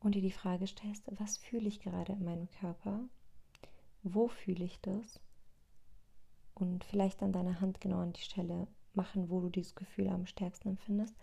und 0.00 0.14
dir 0.14 0.22
die 0.22 0.30
Frage 0.30 0.66
stellst, 0.66 1.04
was 1.18 1.38
fühle 1.38 1.68
ich 1.68 1.80
gerade 1.80 2.12
in 2.12 2.24
meinem 2.24 2.48
Körper? 2.60 3.00
Wo 4.02 4.28
fühle 4.28 4.64
ich 4.64 4.80
das? 4.80 5.20
und 6.54 6.84
vielleicht 6.84 7.22
dann 7.22 7.32
deine 7.32 7.60
Hand 7.60 7.80
genau 7.80 7.98
an 7.98 8.12
die 8.12 8.20
Stelle 8.20 8.66
machen, 8.94 9.30
wo 9.30 9.40
du 9.40 9.48
dieses 9.48 9.74
Gefühl 9.74 10.08
am 10.08 10.26
stärksten 10.26 10.68
empfindest 10.68 11.14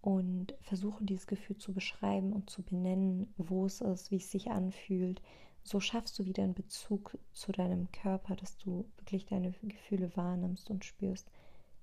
und 0.00 0.54
versuche 0.62 1.04
dieses 1.04 1.26
Gefühl 1.26 1.56
zu 1.56 1.72
beschreiben 1.72 2.32
und 2.32 2.48
zu 2.48 2.62
benennen, 2.62 3.32
wo 3.36 3.66
es 3.66 3.80
ist, 3.80 4.10
wie 4.10 4.16
es 4.16 4.30
sich 4.30 4.50
anfühlt. 4.50 5.20
So 5.62 5.80
schaffst 5.80 6.18
du 6.18 6.24
wieder 6.24 6.42
einen 6.42 6.54
Bezug 6.54 7.18
zu 7.32 7.52
deinem 7.52 7.90
Körper, 7.92 8.36
dass 8.36 8.56
du 8.56 8.86
wirklich 8.96 9.26
deine 9.26 9.52
Gefühle 9.62 10.16
wahrnimmst 10.16 10.70
und 10.70 10.84
spürst. 10.84 11.30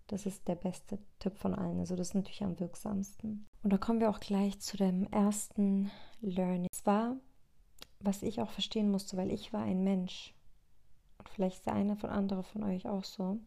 Das 0.08 0.26
ist 0.26 0.48
der 0.48 0.56
beste 0.56 1.00
Tipp 1.20 1.38
von 1.38 1.54
allen. 1.54 1.80
Also 1.80 1.96
das 1.96 2.10
ist 2.10 2.14
natürlich 2.16 2.44
am 2.44 2.60
wirksamsten. 2.60 3.46
Und 3.64 3.74
da 3.74 3.78
kommen 3.78 4.00
wir 4.00 4.10
auch 4.10 4.20
gleich 4.20 4.60
zu 4.60 4.78
dem 4.78 5.06
ersten 5.12 5.92
Learning. 6.22 6.70
Zwar, 6.72 7.18
was 8.00 8.24
ich 8.24 8.42
auch 8.42 8.52
verstehen 8.52 8.90
musste, 8.90 9.18
weil 9.18 9.32
ich 9.32 9.52
war 9.54 9.62
ein 9.62 9.84
Mensch 9.84 10.34
vielleicht 11.38 11.58
ist 11.58 11.66
der 11.66 11.74
eine 11.74 11.96
von 11.96 12.10
andere 12.10 12.44
von 12.44 12.64
euch 12.64 12.88
auch 12.88 13.04
so. 13.04 13.40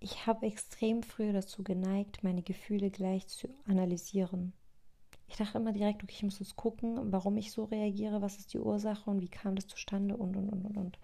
Ich 0.00 0.26
habe 0.26 0.46
extrem 0.46 1.02
früh 1.02 1.32
dazu 1.32 1.62
geneigt, 1.62 2.22
meine 2.22 2.42
Gefühle 2.42 2.90
gleich 2.90 3.28
zu 3.28 3.48
analysieren. 3.66 4.52
Ich 5.28 5.36
dachte 5.36 5.58
immer 5.58 5.72
direkt, 5.72 6.02
okay, 6.02 6.14
ich 6.16 6.22
muss 6.22 6.38
jetzt 6.38 6.56
gucken, 6.56 7.12
warum 7.12 7.36
ich 7.36 7.52
so 7.52 7.64
reagiere, 7.64 8.22
was 8.22 8.38
ist 8.38 8.54
die 8.54 8.58
Ursache 8.58 9.10
und 9.10 9.20
wie 9.20 9.28
kam 9.28 9.56
das 9.56 9.66
zustande 9.66 10.16
und 10.16 10.36
und 10.36 10.48
und 10.48 10.64
und 10.64 10.76
und. 10.76 10.98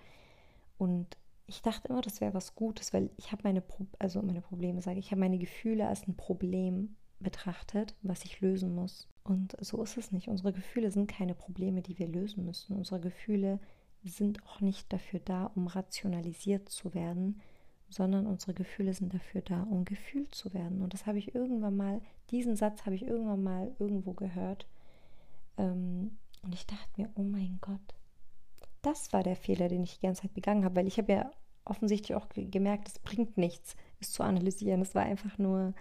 Und 0.79 1.17
ich 1.47 1.63
dachte 1.63 1.89
immer, 1.89 2.01
das 2.01 2.21
wäre 2.21 2.35
was 2.35 2.55
Gutes, 2.55 2.93
weil 2.93 3.11
ich 3.17 3.33
habe 3.33 3.43
meine, 3.45 3.61
Pro 3.61 3.87
also 3.99 4.23
meine 4.23 4.41
Probleme, 4.41 4.81
sage 4.81 4.99
ich, 4.99 5.11
habe 5.11 5.21
meine 5.21 5.39
Gefühle 5.39 5.89
als 5.89 6.07
ein 6.07 6.17
Problem 6.17 6.97
betrachtet, 7.21 7.95
was 8.03 8.25
ich 8.25 8.41
lösen 8.41 8.75
muss. 8.75 9.09
Und 9.25 9.57
so 9.61 9.83
ist 9.83 9.97
es 9.97 10.13
nicht. 10.13 10.29
Unsere 10.29 10.53
Gefühle 10.53 10.91
sind 10.91 11.07
keine 11.07 11.35
Probleme, 11.35 11.83
die 11.83 11.99
wir 11.99 12.09
lösen 12.09 12.45
müssen. 12.45 12.77
Unsere 12.77 13.01
Gefühle 13.01 13.61
sind 14.05 14.45
auch 14.47 14.61
nicht 14.61 14.93
dafür 14.93 15.21
da, 15.21 15.47
um 15.55 15.69
rationalisiert 15.69 16.69
zu 16.69 16.95
werden, 16.95 17.41
sondern 17.93 18.27
unsere 18.27 18.55
Gefühle 18.55 18.95
sind 18.95 19.13
dafür 19.13 19.43
da, 19.43 19.63
um 19.65 19.85
gefühlt 19.85 20.35
zu 20.35 20.53
werden. 20.55 20.83
Und 20.83 20.95
das 20.95 21.07
habe 21.07 21.19
ich 21.19 21.35
irgendwann 21.35 21.77
mal, 21.77 22.01
diesen 22.31 22.57
Satz 22.57 22.87
habe 22.87 22.95
ich 22.95 23.03
irgendwann 23.03 23.43
mal 23.43 23.73
irgendwo 23.79 24.15
gehört. 24.15 24.67
Ähm, 25.59 26.17
und 26.43 26.55
ich 26.55 26.67
dachte 26.67 26.89
mir, 26.97 27.11
oh 27.15 27.23
mein 27.23 27.59
Gott, 27.61 27.81
das 28.81 29.13
war 29.13 29.23
der 29.23 29.37
Fehler, 29.37 29.69
den 29.69 29.83
ich 29.83 29.99
die 29.99 30.07
ganze 30.07 30.23
Zeit 30.23 30.35
begangen 30.35 30.65
habe, 30.65 30.77
weil 30.77 30.87
ich 30.87 30.99
habe 30.99 31.13
ja 31.13 31.31
offensichtlich 31.65 32.17
auch 32.17 32.29
gemerkt, 32.31 32.89
es 32.89 32.99
bringt 32.99 33.37
nichts, 33.37 33.77
es 34.01 34.11
zu 34.11 34.23
analysieren. 34.23 34.81
Es 34.81 34.95
war 34.95 35.03
einfach 35.03 35.39
nur, 35.39 35.75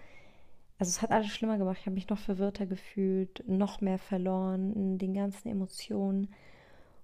also 0.77 0.89
es 0.89 1.01
hat 1.01 1.11
alles 1.11 1.29
schlimmer 1.29 1.57
gemacht. 1.57 1.77
Ich 1.79 1.85
habe 1.85 1.95
mich 1.95 2.09
noch 2.09 2.19
verwirrter 2.19 2.65
gefühlt, 2.65 3.43
noch 3.47 3.81
mehr 3.81 3.97
verloren 3.97 4.97
den 4.97 5.13
ganzen 5.13 5.47
Emotionen. 5.47 6.27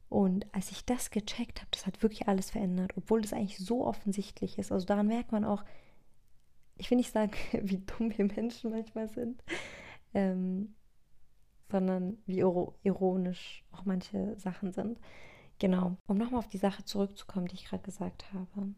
Und 0.09 0.45
als 0.53 0.71
ich 0.71 0.85
das 0.85 1.11
gecheckt 1.11 1.59
habe, 1.59 1.69
das 1.71 1.85
hat 1.85 2.01
wirklich 2.01 2.27
alles 2.27 2.51
verändert, 2.51 2.93
obwohl 2.95 3.21
das 3.21 3.33
eigentlich 3.33 3.57
so 3.57 3.85
offensichtlich 3.85 4.57
ist. 4.57 4.71
Also 4.71 4.85
daran 4.85 5.07
merkt 5.07 5.31
man 5.31 5.43
auch, 5.43 5.63
ich 6.77 6.89
will 6.89 6.97
nicht 6.97 7.11
sagen, 7.11 7.31
wie 7.61 7.79
dumm 7.79 8.17
wir 8.17 8.25
Menschen 8.25 8.71
manchmal 8.71 9.09
sind, 9.09 9.43
ähm, 10.13 10.75
sondern 11.69 12.17
wie 12.25 12.39
ironisch 12.39 13.65
auch 13.71 13.83
manche 13.83 14.39
Sachen 14.39 14.71
sind. 14.71 14.99
Genau, 15.59 15.97
um 16.07 16.17
nochmal 16.17 16.39
auf 16.39 16.47
die 16.47 16.57
Sache 16.57 16.85
zurückzukommen, 16.85 17.47
die 17.47 17.55
ich 17.55 17.65
gerade 17.65 17.83
gesagt 17.83 18.31
habe. 18.31 18.73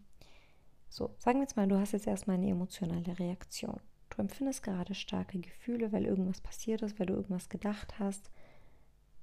So, 0.87 1.13
sagen 1.19 1.37
wir 1.37 1.43
jetzt 1.43 1.57
mal, 1.57 1.67
du 1.67 1.77
hast 1.77 1.91
jetzt 1.91 2.07
erstmal 2.07 2.37
eine 2.37 2.49
emotionale 2.49 3.19
Reaktion. 3.19 3.79
Du 4.09 4.21
empfindest 4.21 4.63
gerade 4.63 4.95
starke 4.95 5.39
Gefühle, 5.39 5.91
weil 5.91 6.05
irgendwas 6.05 6.41
passiert 6.41 6.81
ist, 6.81 6.97
weil 6.97 7.05
du 7.05 7.13
irgendwas 7.13 7.49
gedacht 7.49 7.99
hast 7.99 8.31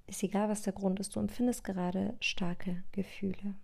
ist 0.06 0.22
egal, 0.22 0.48
was 0.48 0.62
der 0.62 0.72
Grund 0.72 1.00
ist, 1.00 1.16
du 1.16 1.20
empfindest 1.20 1.64
gerade 1.64 2.16
starke 2.20 2.82
Gefühle. 2.92 3.54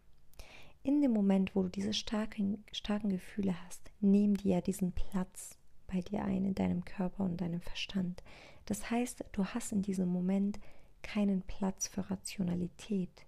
In 0.83 1.01
dem 1.01 1.13
Moment, 1.13 1.55
wo 1.55 1.63
du 1.63 1.69
diese 1.69 1.93
starken, 1.93 2.65
starken 2.73 3.11
Gefühle 3.11 3.55
hast, 3.65 3.91
nehmen 4.01 4.35
die 4.35 4.49
ja 4.49 4.61
diesen 4.61 4.93
Platz 4.93 5.59
bei 5.87 6.01
dir 6.01 6.25
ein, 6.25 6.45
in 6.45 6.55
deinem 6.55 6.85
Körper 6.85 7.25
und 7.25 7.41
deinem 7.41 7.61
Verstand. 7.61 8.23
Das 8.67 8.91
heißt, 8.91 9.25
du 9.33 9.45
hast 9.45 9.73
in 9.73 9.83
diesem 9.83 10.09
Moment 10.09 10.59
keinen 11.03 11.43
Platz 11.43 11.87
für 11.87 12.11
Rationalität. 12.11 13.27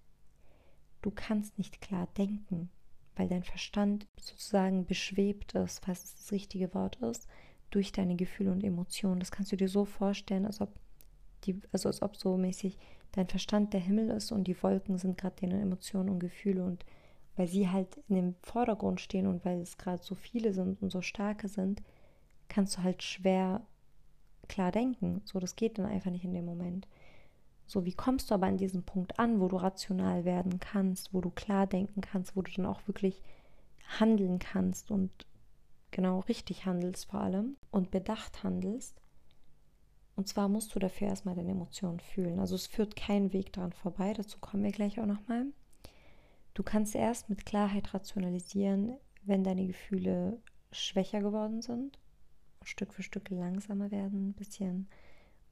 Du 1.03 1.11
kannst 1.11 1.59
nicht 1.59 1.81
klar 1.81 2.09
denken, 2.17 2.71
weil 3.15 3.29
dein 3.29 3.45
Verstand 3.45 4.09
sozusagen 4.19 4.87
beschwebt 4.87 5.55
ist, 5.55 5.85
falls 5.85 6.05
es 6.05 6.17
das 6.17 6.33
richtige 6.33 6.73
Wort 6.75 6.97
ist, 6.97 7.29
durch 7.71 7.93
deine 7.93 8.17
Gefühle 8.17 8.53
und 8.53 8.65
Emotionen. 8.65 9.21
Das 9.21 9.31
kannst 9.31 9.53
du 9.53 9.57
dir 9.57 9.69
so 9.69 9.85
vorstellen, 9.85 10.47
als 10.47 10.61
ob 10.61 10.73
die, 11.47 11.61
also 11.73 11.89
als 11.89 12.03
ob 12.03 12.17
so 12.17 12.37
mäßig 12.37 12.79
dein 13.13 13.29
Verstand 13.29 13.73
der 13.73 13.81
Himmel 13.81 14.11
ist 14.11 14.33
und 14.33 14.45
die 14.45 14.61
Wolken 14.63 14.99
sind 14.99 15.19
gerade 15.19 15.37
deine 15.41 15.61
Emotionen 15.61 16.11
und 16.11 16.19
Gefühle 16.19 16.65
und 16.65 16.85
weil 17.37 17.47
sie 17.49 17.69
halt 17.69 18.01
in 18.09 18.17
dem 18.17 18.35
Vordergrund 18.43 19.01
stehen 19.01 19.27
und 19.27 19.45
weil 19.45 19.61
es 19.61 19.77
gerade 19.79 20.03
so 20.03 20.15
viele 20.15 20.53
sind 20.53 20.81
und 20.83 20.91
so 20.91 21.03
starke 21.03 21.49
sind, 21.49 21.83
kannst 22.49 22.77
du 22.77 22.83
halt 22.83 23.03
schwer 23.03 23.63
klar 24.49 24.73
denken. 24.73 25.23
So, 25.25 25.41
das 25.41 25.57
geht 25.57 25.79
dann 25.79 25.87
einfach 25.87 26.11
nicht 26.11 26.25
in 26.25 26.35
dem 26.35 26.45
Moment. 26.45 26.87
So, 27.67 27.85
wie 27.85 27.95
kommst 27.95 28.31
du 28.31 28.35
aber 28.35 28.47
an 28.47 28.59
diesen 28.59 28.83
Punkt 28.83 29.19
an, 29.19 29.41
wo 29.41 29.49
du 29.49 29.57
rational 29.57 30.25
werden 30.25 30.61
kannst, 30.61 31.15
wo 31.15 31.21
du 31.21 31.31
klar 31.31 31.67
denken 31.67 32.03
kannst, 32.03 32.37
wo 32.37 32.43
du 32.43 32.53
dann 32.53 32.67
auch 32.67 32.87
wirklich 32.87 33.23
handeln 33.99 34.39
kannst 34.39 34.91
und 34.91 35.11
genau 35.91 36.21
richtig 36.21 36.67
handelst 36.67 37.07
vor 37.07 37.21
allem 37.21 37.57
und 37.71 37.91
bedacht 37.91 38.45
handelst? 38.45 39.01
Und 40.17 40.29
zwar 40.29 40.49
musst 40.49 40.75
du 40.75 40.79
dafür 40.79 41.09
erstmal 41.09 41.35
deine 41.35 41.51
Emotionen 41.51 42.01
fühlen. 42.01 42.39
Also 42.39 42.55
es 42.55 42.67
führt 42.67 42.97
kein 42.97 43.33
Weg 43.33 43.53
daran 43.53 43.73
vorbei, 43.73 44.13
dazu 44.13 44.39
kommen 44.39 44.63
wir 44.63 44.73
gleich 44.73 45.01
auch 45.01 45.07
nochmal. 45.07 45.47
Du 46.55 46.63
kannst 46.63 46.95
erst 46.95 47.29
mit 47.29 47.45
Klarheit 47.47 47.93
rationalisieren, 47.95 48.97
wenn 49.25 49.43
deine 49.43 49.67
Gefühle 49.67 50.39
schwächer 50.71 51.21
geworden 51.21 51.63
sind, 51.63 51.99
Stück 52.63 52.95
für 52.95 53.03
Stück 53.03 53.31
langsamer 53.31 53.91
werden, 53.91 54.29
ein 54.29 54.35
bisschen 54.35 54.89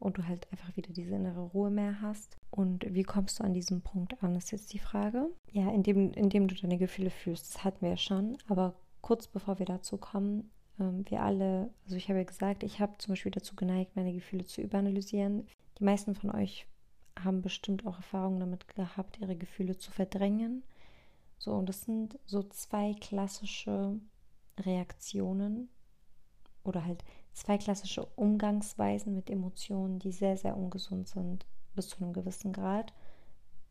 und 0.03 0.19
du 0.19 0.27
halt 0.27 0.51
einfach 0.51 0.77
wieder 0.77 0.93
diese 0.93 1.15
innere 1.15 1.41
Ruhe 1.41 1.71
mehr 1.71 2.01
hast. 2.01 2.37
Und 2.51 2.85
wie 2.93 3.05
kommst 3.05 3.39
du 3.39 3.45
an 3.45 3.55
diesem 3.55 3.83
Punkt 3.83 4.21
an, 4.23 4.35
ist 4.35 4.51
jetzt 4.51 4.73
die 4.73 4.81
Frage. 4.81 5.29
Ja, 5.53 5.71
indem, 5.71 6.13
indem 6.13 6.49
du 6.49 6.57
deine 6.57 6.77
Gefühle 6.77 7.11
fühlst, 7.11 7.55
das 7.55 7.65
hatten 7.65 7.83
wir 7.83 7.91
ja 7.91 7.97
schon. 7.97 8.37
Aber 8.49 8.75
kurz 9.01 9.29
bevor 9.29 9.61
wir 9.61 9.67
dazu 9.67 9.99
kommen, 9.99 10.51
wir 10.79 11.23
alle, 11.23 11.71
also 11.85 11.97
ich 11.97 12.09
habe 12.09 12.19
ja 12.19 12.25
gesagt, 12.25 12.63
ich 12.63 12.81
habe 12.81 12.99
zum 12.99 13.13
Beispiel 13.13 13.33
dazu 13.33 13.55
geneigt, 13.55 13.95
meine 13.95 14.13
Gefühle 14.13 14.45
zu 14.45 14.61
überanalysieren. 14.61 15.47
Die 15.79 15.85
meisten 15.85 16.15
von 16.15 16.31
euch 16.31 16.67
haben 17.23 17.43
bestimmt 17.43 17.87
auch 17.87 17.97
Erfahrungen 17.97 18.41
damit 18.41 18.67
gehabt, 18.69 19.19
ihre 19.21 19.37
Gefühle 19.37 19.77
zu 19.77 19.91
verdrängen. 19.91 20.65
So, 21.39 21.53
und 21.53 21.69
das 21.69 21.83
sind 21.83 22.19
so 22.25 22.43
zwei 22.43 22.95
klassische 22.95 23.99
Reaktionen 24.61 25.69
oder 26.65 26.85
halt 26.85 27.05
zwei 27.33 27.59
klassische 27.59 28.05
Umgangsweisen 28.05 29.15
mit 29.15 29.31
Emotionen, 29.31 29.99
die 29.99 30.13
sehr, 30.13 30.37
sehr 30.37 30.57
ungesund 30.57 31.09
sind, 31.09 31.47
bis 31.75 31.89
zu 31.89 31.97
einem 31.99 32.13
gewissen 32.13 32.53
Grad, 32.53 32.93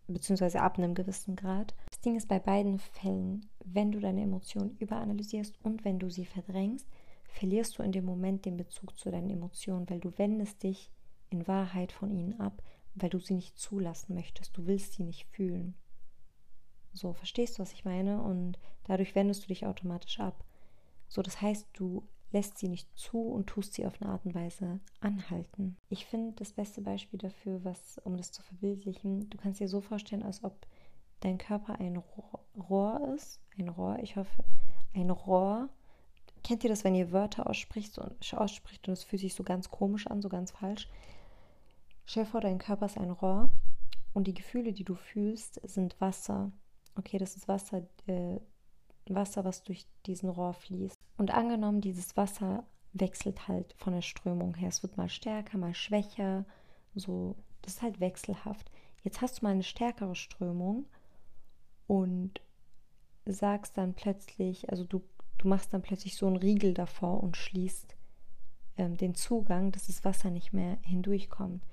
beziehungsweise 0.08 0.62
ab 0.62 0.78
einem 0.78 0.94
gewissen 0.94 1.36
Grad. 1.36 1.76
Das 1.90 2.02
Ding 2.02 2.16
ist 2.16 2.28
bei 2.28 2.40
beiden 2.40 2.80
Fällen, 2.80 3.50
wenn 3.64 3.92
du 3.92 4.00
deine 4.00 4.22
Emotionen 4.22 4.76
überanalysierst 4.78 5.60
und 5.64 5.86
wenn 5.86 6.00
du 6.00 6.10
sie 6.10 6.26
verdrängst, 6.26 6.88
verlierst 7.26 7.78
du 7.78 7.84
in 7.84 7.92
dem 7.92 8.06
Moment 8.06 8.46
den 8.46 8.58
Bezug 8.58 8.98
zu 8.98 9.10
deinen 9.10 9.30
Emotionen, 9.30 9.90
weil 9.90 10.00
du 10.00 10.18
wendest 10.18 10.64
dich 10.64 10.92
in 11.30 11.48
Wahrheit 11.48 11.92
von 11.92 12.12
ihnen 12.12 12.40
ab, 12.40 12.62
weil 12.96 13.10
du 13.10 13.20
sie 13.20 13.36
nicht 13.36 13.58
zulassen 13.58 14.16
möchtest. 14.16 14.58
Du 14.58 14.66
willst 14.68 14.94
sie 14.94 15.04
nicht 15.04 15.28
fühlen. 15.28 15.76
So, 16.94 17.14
verstehst 17.14 17.58
du, 17.58 17.62
was 17.62 17.72
ich 17.72 17.86
meine? 17.86 18.22
Und 18.22 18.60
dadurch 18.84 19.16
wendest 19.16 19.44
du 19.44 19.48
dich 19.48 19.66
automatisch 19.66 20.20
ab. 20.20 20.44
So, 21.08 21.22
das 21.22 21.42
heißt, 21.42 21.68
du 21.74 22.04
lässt 22.32 22.58
sie 22.58 22.70
nicht 22.70 22.88
zu 22.98 23.20
und 23.20 23.48
tust 23.48 23.74
sie 23.74 23.86
auf 23.86 24.02
eine 24.02 24.12
Art 24.12 24.26
und 24.26 24.36
Weise 24.36 24.80
anhalten. 25.00 25.78
Ich 25.90 26.06
finde 26.06 26.34
das 26.38 26.54
beste 26.54 26.82
Beispiel 26.82 27.20
dafür, 27.20 27.64
was, 27.64 28.00
um 28.04 28.18
das 28.18 28.32
zu 28.32 28.42
verbildlichen, 28.42 29.30
du 29.30 29.38
kannst 29.38 29.60
dir 29.60 29.68
so 29.68 29.82
vorstellen, 29.82 30.24
als 30.24 30.44
ob 30.44 30.66
dein 31.20 31.38
Körper 31.38 31.80
ein 31.80 32.02
Rohr 32.58 33.14
ist. 33.16 33.40
Ein 33.58 33.70
Rohr, 33.70 34.00
ich 34.02 34.16
hoffe, 34.16 34.44
ein 34.94 35.10
Rohr. 35.10 35.70
Kennt 36.44 36.64
ihr 36.64 36.70
das, 36.70 36.84
wenn 36.84 36.96
ihr 36.96 37.12
Wörter 37.12 37.48
ausspricht 37.48 37.98
und, 37.98 38.34
ausspricht 38.34 38.88
und 38.88 38.94
es 38.94 39.04
fühlt 39.04 39.22
sich 39.22 39.36
so 39.36 39.44
ganz 39.44 39.70
komisch 39.70 40.08
an, 40.08 40.22
so 40.22 40.30
ganz 40.30 40.52
falsch? 40.52 40.90
Stell 42.06 42.26
vor, 42.26 42.42
dein 42.42 42.58
Körper 42.58 42.88
ist 42.88 42.98
ein 42.98 43.12
Rohr 43.12 43.50
und 44.14 44.26
die 44.26 44.34
Gefühle, 44.34 44.74
die 44.74 44.84
du 44.84 44.96
fühlst, 44.96 45.62
sind 45.64 46.00
Wasser. 46.02 46.52
Okay, 46.96 47.18
das 47.18 47.36
ist 47.36 47.48
Wasser, 47.48 47.88
äh, 48.08 48.40
Wasser, 49.08 49.46
was 49.46 49.64
durch 49.64 49.86
diesen 50.06 50.30
Rohr 50.30 50.54
fließt. 50.54 51.01
Und 51.18 51.32
angenommen, 51.32 51.82
dieses 51.82 52.18
Wasser 52.18 52.66
wechselt 52.94 53.48
halt 53.48 53.74
von 53.78 53.94
der 53.94 54.02
Strömung 54.02 54.56
her. 54.56 54.70
Es 54.70 54.84
wird 54.84 54.98
mal 54.98 55.10
stärker, 55.10 55.58
mal 55.58 55.74
schwächer. 55.74 56.46
So, 56.96 57.36
das 57.62 57.76
ist 57.76 57.82
halt 57.82 58.00
wechselhaft. 58.00 58.72
Jetzt 59.04 59.22
hast 59.22 59.40
du 59.40 59.46
mal 59.46 59.52
eine 59.52 59.64
stärkere 59.64 60.16
Strömung 60.16 60.86
und 61.88 62.42
sagst 63.26 63.78
dann 63.78 63.94
plötzlich, 63.94 64.70
also 64.70 64.84
du, 64.84 65.02
du 65.38 65.48
machst 65.48 65.74
dann 65.74 65.82
plötzlich 65.82 66.16
so 66.16 66.28
einen 66.28 66.38
Riegel 66.38 66.74
davor 66.74 67.22
und 67.22 67.38
schließt 67.38 67.96
ähm, 68.78 68.98
den 68.98 69.16
Zugang, 69.16 69.72
dass 69.72 69.88
das 69.88 70.04
Wasser 70.04 70.30
nicht 70.30 70.54
mehr 70.54 70.78
hindurchkommt. 70.82 71.64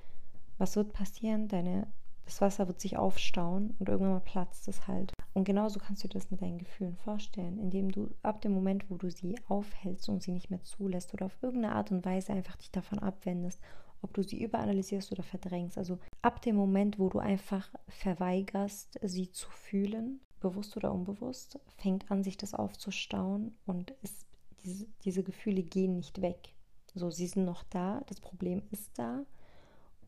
Was 0.58 0.76
wird 0.76 0.92
passieren? 0.92 1.48
Deine, 1.48 1.86
das 2.24 2.40
Wasser 2.40 2.66
wird 2.68 2.80
sich 2.80 2.96
aufstauen 2.96 3.74
und 3.78 3.88
irgendwann 3.88 4.14
mal 4.14 4.20
platzt 4.20 4.68
es 4.68 4.86
halt. 4.86 5.12
Und 5.38 5.44
genauso 5.44 5.78
kannst 5.78 6.02
du 6.02 6.08
dir 6.08 6.14
das 6.18 6.32
mit 6.32 6.42
deinen 6.42 6.58
Gefühlen 6.58 6.96
vorstellen, 6.96 7.60
indem 7.60 7.92
du 7.92 8.10
ab 8.24 8.40
dem 8.40 8.50
Moment, 8.50 8.90
wo 8.90 8.96
du 8.96 9.08
sie 9.08 9.36
aufhältst 9.46 10.08
und 10.08 10.20
sie 10.20 10.32
nicht 10.32 10.50
mehr 10.50 10.64
zulässt 10.64 11.14
oder 11.14 11.26
auf 11.26 11.38
irgendeine 11.40 11.76
Art 11.76 11.92
und 11.92 12.04
Weise 12.04 12.32
einfach 12.32 12.56
dich 12.56 12.72
davon 12.72 12.98
abwendest, 12.98 13.60
ob 14.02 14.12
du 14.14 14.24
sie 14.24 14.42
überanalysierst 14.42 15.12
oder 15.12 15.22
verdrängst. 15.22 15.78
Also 15.78 16.00
ab 16.22 16.42
dem 16.42 16.56
Moment, 16.56 16.98
wo 16.98 17.08
du 17.08 17.20
einfach 17.20 17.72
verweigerst, 17.86 18.98
sie 19.00 19.30
zu 19.30 19.48
fühlen, 19.48 20.18
bewusst 20.40 20.76
oder 20.76 20.92
unbewusst, 20.92 21.60
fängt 21.76 22.10
an, 22.10 22.24
sich 22.24 22.36
das 22.36 22.52
aufzustauen 22.52 23.54
und 23.64 23.94
es, 24.02 24.26
diese, 24.64 24.88
diese 25.04 25.22
Gefühle 25.22 25.62
gehen 25.62 25.94
nicht 25.94 26.20
weg. 26.20 26.52
So, 26.96 27.10
sie 27.10 27.28
sind 27.28 27.44
noch 27.44 27.62
da, 27.62 28.02
das 28.06 28.18
Problem 28.18 28.64
ist 28.72 28.98
da 28.98 29.24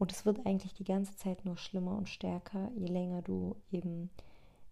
und 0.00 0.10
es 0.10 0.26
wird 0.26 0.44
eigentlich 0.44 0.74
die 0.74 0.82
ganze 0.82 1.14
Zeit 1.14 1.44
nur 1.44 1.56
schlimmer 1.56 1.96
und 1.96 2.08
stärker, 2.08 2.72
je 2.74 2.86
länger 2.86 3.22
du 3.22 3.54
eben 3.70 4.10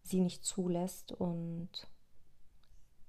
sie 0.08 0.20
nicht 0.20 0.44
zulässt 0.44 1.12
und 1.12 1.88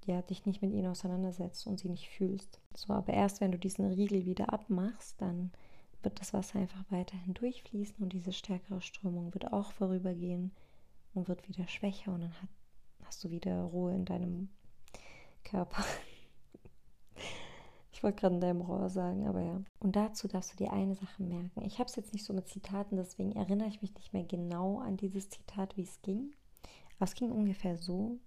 ja, 0.05 0.21
dich 0.21 0.45
nicht 0.45 0.61
mit 0.61 0.71
ihnen 0.71 0.87
auseinandersetzt 0.87 1.67
und 1.67 1.79
sie 1.79 1.89
nicht 1.89 2.09
fühlst. 2.09 2.59
So, 2.75 2.93
aber 2.93 3.13
erst 3.13 3.41
wenn 3.41 3.51
du 3.51 3.59
diesen 3.59 3.85
Riegel 3.85 4.25
wieder 4.25 4.51
abmachst, 4.51 5.21
dann 5.21 5.51
wird 6.01 6.19
das 6.19 6.33
Wasser 6.33 6.59
einfach 6.59 6.83
weiterhin 6.89 7.33
durchfließen 7.33 7.97
und 7.99 8.13
diese 8.13 8.33
stärkere 8.33 8.81
Strömung 8.81 9.33
wird 9.33 9.51
auch 9.51 9.71
vorübergehen 9.71 10.51
und 11.13 11.27
wird 11.27 11.47
wieder 11.47 11.67
schwächer 11.67 12.13
und 12.13 12.21
dann 12.21 12.41
hat, 12.41 12.49
hast 13.03 13.23
du 13.23 13.29
wieder 13.29 13.61
Ruhe 13.63 13.93
in 13.93 14.05
deinem 14.05 14.49
Körper. 15.43 15.83
Ich 17.91 18.03
wollte 18.03 18.21
gerade 18.21 18.35
in 18.35 18.39
deinem 18.39 18.61
Rohr 18.61 18.89
sagen, 18.89 19.27
aber 19.27 19.41
ja. 19.41 19.61
Und 19.81 19.97
dazu 19.97 20.29
darfst 20.29 20.53
du 20.53 20.55
dir 20.55 20.71
eine 20.71 20.95
Sache 20.95 21.21
merken. 21.21 21.65
Ich 21.65 21.79
habe 21.79 21.89
es 21.89 21.97
jetzt 21.97 22.13
nicht 22.13 22.23
so 22.23 22.31
mit 22.31 22.47
Zitaten, 22.47 22.95
deswegen 22.95 23.33
erinnere 23.33 23.67
ich 23.67 23.81
mich 23.81 23.93
nicht 23.93 24.13
mehr 24.13 24.23
genau 24.23 24.79
an 24.79 24.95
dieses 24.95 25.29
Zitat, 25.29 25.75
wie 25.75 25.81
es 25.81 26.01
ging. 26.01 26.31
Es 26.99 27.15
ging 27.15 27.31
ungefähr 27.31 27.77
so. 27.77 28.19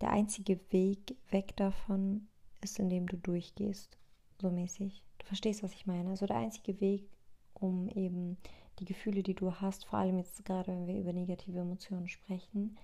Der 0.00 0.10
einzige 0.10 0.60
Weg 0.70 1.16
weg 1.30 1.56
davon 1.56 2.28
ist, 2.60 2.78
indem 2.78 3.06
du 3.06 3.16
durchgehst. 3.16 3.98
So 4.40 4.50
mäßig. 4.50 5.02
Du 5.18 5.26
verstehst, 5.26 5.62
was 5.62 5.72
ich 5.72 5.86
meine. 5.86 6.10
Also 6.10 6.26
der 6.26 6.36
einzige 6.36 6.80
Weg, 6.80 7.08
um 7.54 7.88
eben 7.88 8.36
die 8.78 8.84
Gefühle, 8.84 9.22
die 9.22 9.34
du 9.34 9.54
hast, 9.54 9.86
vor 9.86 9.98
allem 9.98 10.18
jetzt 10.18 10.44
gerade, 10.44 10.70
wenn 10.70 10.86
wir 10.86 10.98
über 10.98 11.12
negative 11.12 11.58
Emotionen 11.58 12.08
sprechen, 12.08 12.76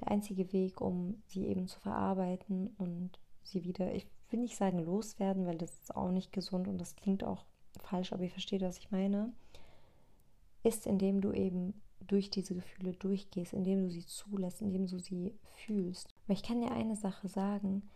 der 0.00 0.08
einzige 0.08 0.52
Weg, 0.52 0.80
um 0.80 1.22
sie 1.26 1.46
eben 1.46 1.66
zu 1.66 1.78
verarbeiten 1.80 2.68
und 2.78 3.18
sie 3.42 3.64
wieder, 3.64 3.94
ich 3.94 4.06
will 4.30 4.40
nicht 4.40 4.56
sagen 4.56 4.78
loswerden, 4.78 5.46
weil 5.46 5.58
das 5.58 5.72
ist 5.80 5.94
auch 5.94 6.10
nicht 6.10 6.32
gesund 6.32 6.68
und 6.68 6.78
das 6.78 6.96
klingt 6.96 7.24
auch 7.24 7.44
falsch, 7.80 8.12
aber 8.12 8.24
ihr 8.24 8.30
versteht, 8.30 8.62
was 8.62 8.78
ich 8.78 8.90
meine, 8.90 9.32
ist, 10.62 10.86
indem 10.86 11.20
du 11.20 11.32
eben 11.32 11.80
durch 12.06 12.30
diese 12.30 12.54
Gefühle 12.54 12.92
durchgehst, 12.92 13.52
indem 13.52 13.82
du 13.82 13.90
sie 13.90 14.06
zulässt, 14.06 14.62
indem 14.62 14.86
du 14.86 14.98
sie 14.98 15.34
fühlst. 15.64 16.08
Aber 16.24 16.34
ich 16.34 16.42
kann 16.42 16.60
dir 16.60 16.72
eine 16.72 16.96
Sache 16.96 17.28
sagen, 17.28 17.88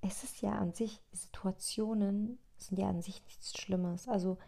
es 0.00 0.24
ist 0.24 0.42
ja 0.42 0.52
an 0.52 0.74
sich, 0.74 1.00
Situationen 1.12 2.38
sind 2.58 2.78
ja 2.78 2.88
an 2.88 3.02
sich 3.02 3.22
nichts 3.24 3.58
Schlimmes. 3.58 4.08
Also 4.08 4.38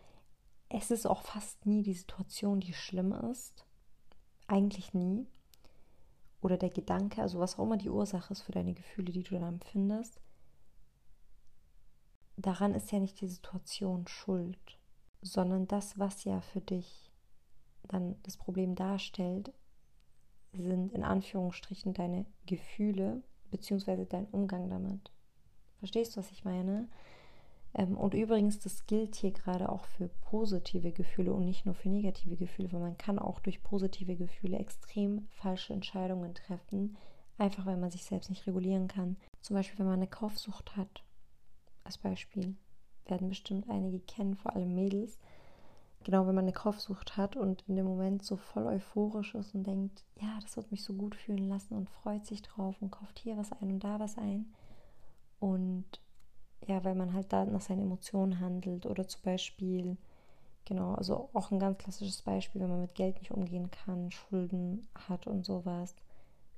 es 0.69 0.91
ist 0.91 1.07
auch 1.07 1.23
fast 1.23 1.67
nie 1.67 1.83
die 1.83 1.95
Situation, 1.95 2.61
die 2.61 2.73
schlimm 2.73 3.13
ist. 3.13 3.65
Eigentlich 4.47 4.95
nie. 4.95 5.27
Oder 6.41 6.59
der 6.59 6.71
Gedanke, 6.71 7.23
also 7.23 7.39
was 7.39 7.59
auch 7.59 7.65
immer 7.65 7.77
die 7.77 7.91
Ursache 7.91 8.33
ist 8.33 8.43
für 8.43 8.53
deine 8.53 8.75
Gefühle, 8.75 9.13
die 9.13 9.23
du 9.23 9.35
dann 9.35 9.55
empfindest. 9.55 10.21
Daran 12.37 12.75
ist 12.75 12.91
ja 12.93 12.99
nicht 12.99 13.21
die 13.21 13.29
Situation 13.29 14.07
schuld, 14.09 14.79
sondern 15.23 15.67
das, 15.69 15.99
was 15.99 16.25
ja 16.25 16.41
für 16.41 16.61
dich 16.61 17.04
dann 17.89 18.17
das 18.23 18.37
Problem 18.37 18.75
darstellt, 18.75 19.53
sind 20.53 20.93
in 20.93 21.03
Anführungsstrichen 21.03 21.95
deine 21.95 22.27
Gefühle 22.47 23.23
bzw. 23.51 24.05
dein 24.09 24.27
Umgang 24.27 24.71
damit. 24.71 25.11
Verstehst 25.79 26.15
du, 26.15 26.21
was 26.21 26.31
ich 26.31 26.45
meine? 26.45 26.89
Ähm, 27.75 27.97
und 27.97 28.15
übrigens, 28.15 28.61
das 28.61 28.87
gilt 28.87 29.17
hier 29.17 29.33
gerade 29.33 29.69
auch 29.69 29.85
für 29.85 30.09
positive 30.31 30.93
Gefühle 30.93 31.33
und 31.33 31.45
nicht 31.45 31.67
nur 31.67 31.75
für 31.75 31.89
negative 31.89 32.37
Gefühle, 32.37 32.73
weil 32.73 32.81
man 32.81 32.97
kann 32.97 33.19
auch 33.19 33.41
durch 33.41 33.63
positive 33.63 34.17
Gefühle 34.17 34.59
extrem 34.59 35.27
falsche 35.31 35.73
Entscheidungen 35.73 36.35
treffen, 36.35 36.97
einfach 37.37 37.67
weil 37.67 37.77
man 37.77 37.91
sich 37.91 38.05
selbst 38.05 38.31
nicht 38.31 38.47
regulieren 38.47 38.89
kann. 38.89 39.17
Zum 39.41 39.55
Beispiel, 39.55 39.79
wenn 39.81 39.87
man 39.87 39.97
eine 39.97 40.07
Kaufsucht 40.07 40.77
hat, 40.77 41.05
als 41.83 41.99
Beispiel, 41.99 42.55
werden 43.07 43.29
bestimmt 43.29 43.69
einige 43.69 44.01
kennen, 44.01 44.37
vor 44.37 44.55
allem 44.55 44.75
Mädels, 44.75 45.19
genau, 46.05 46.27
wenn 46.27 46.35
man 46.35 46.45
eine 46.45 46.53
Kaufsucht 46.53 47.17
hat 47.17 47.37
und 47.37 47.63
in 47.69 47.77
dem 47.77 47.87
Moment 47.87 48.23
so 48.25 48.37
voll 48.37 48.67
euphorisch 48.67 49.35
ist 49.35 49.55
und 49.55 49.67
denkt, 49.67 50.05
ja, 50.21 50.39
das 50.43 50.57
wird 50.57 50.71
mich 50.71 50.85
so 50.85 50.93
gut 50.95 51.15
fühlen 51.15 51.49
lassen 51.49 51.75
und 51.75 51.91
freut 51.91 52.27
sich 52.27 52.43
drauf 52.43 52.77
und 52.81 52.91
kauft 52.91 53.19
hier 53.19 53.37
was 53.37 53.53
ein 53.53 53.73
und 53.73 53.85
da 53.85 53.99
was 53.99 54.19
ein. 54.19 54.53
Und 55.41 55.85
ja, 56.67 56.85
weil 56.85 56.95
man 56.95 57.13
halt 57.13 57.33
da 57.33 57.45
nach 57.45 57.61
seinen 57.61 57.83
Emotionen 57.83 58.41
handelt 58.41 58.87
oder 58.87 59.07
zum 59.07 59.23
Beispiel 59.23 59.97
Genau, 60.67 60.95
also 60.95 61.29
auch 61.35 61.51
ein 61.51 61.59
ganz 61.59 61.79
klassisches 61.79 62.23
Beispiel, 62.23 62.61
wenn 62.63 62.71
man 62.71 62.81
mit 62.81 62.95
Geld 62.95 63.19
nicht 63.19 63.33
umgehen 63.33 63.71
kann, 63.71 64.11
Schulden 64.11 64.89
hat 64.95 65.27
und 65.27 65.45
sowas, 65.45 65.95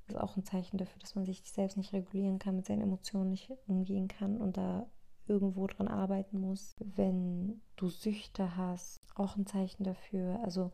ist 0.06 0.16
auch 0.16 0.36
ein 0.36 0.44
Zeichen 0.44 0.78
dafür, 0.78 1.00
dass 1.00 1.16
man 1.16 1.24
sich 1.24 1.42
selbst 1.44 1.76
nicht 1.76 1.92
regulieren 1.92 2.38
kann, 2.38 2.54
mit 2.54 2.66
seinen 2.66 2.82
Emotionen 2.82 3.30
nicht 3.30 3.50
umgehen 3.66 4.06
kann 4.06 4.36
und 4.36 4.56
da 4.56 4.86
irgendwo 5.28 5.66
dran 5.66 5.88
arbeiten 5.88 6.40
muss. 6.40 6.76
Wenn 6.78 7.60
du 7.76 7.88
Süchte 7.88 8.56
hast, 8.56 9.00
auch 9.14 9.36
ein 9.36 9.46
Zeichen 9.46 9.84
dafür. 9.84 10.40
Also 10.44 10.72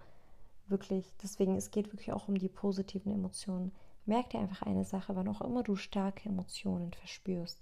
wirklich, 0.66 1.12
deswegen, 1.22 1.56
es 1.56 1.70
geht 1.70 1.92
wirklich 1.92 2.12
auch 2.12 2.28
um 2.28 2.38
die 2.38 2.48
positiven 2.48 3.12
Emotionen. 3.12 3.72
Merk 4.04 4.30
dir 4.30 4.40
einfach 4.40 4.62
eine 4.62 4.84
Sache, 4.84 5.14
wann 5.14 5.28
auch 5.28 5.40
immer 5.40 5.62
du 5.62 5.76
starke 5.76 6.28
Emotionen 6.28 6.92
verspürst, 6.92 7.58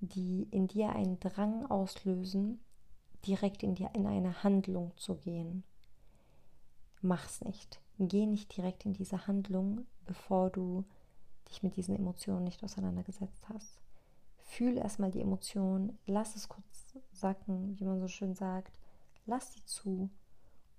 die 0.00 0.48
in 0.50 0.66
dir 0.66 0.90
einen 0.90 1.20
Drang 1.20 1.66
auslösen, 1.66 2.60
direkt 3.26 3.62
in, 3.62 3.74
die, 3.74 3.86
in 3.94 4.06
eine 4.06 4.42
Handlung 4.42 4.92
zu 4.96 5.16
gehen. 5.16 5.64
Mach's 7.00 7.42
nicht. 7.42 7.80
Geh 7.98 8.26
nicht 8.26 8.56
direkt 8.56 8.84
in 8.86 8.92
diese 8.92 9.26
Handlung, 9.26 9.86
bevor 10.04 10.50
du 10.50 10.84
dich 11.48 11.62
mit 11.62 11.76
diesen 11.76 11.96
Emotionen 11.96 12.44
nicht 12.44 12.62
auseinandergesetzt 12.62 13.48
hast. 13.48 13.80
Fühl 14.48 14.78
erstmal 14.78 15.10
die 15.10 15.20
Emotionen, 15.20 15.98
lass 16.06 16.34
es 16.34 16.48
kurz 16.48 16.94
sacken, 17.12 17.78
wie 17.78 17.84
man 17.84 18.00
so 18.00 18.08
schön 18.08 18.34
sagt, 18.34 18.80
lass 19.26 19.52
sie 19.52 19.62
zu. 19.66 20.08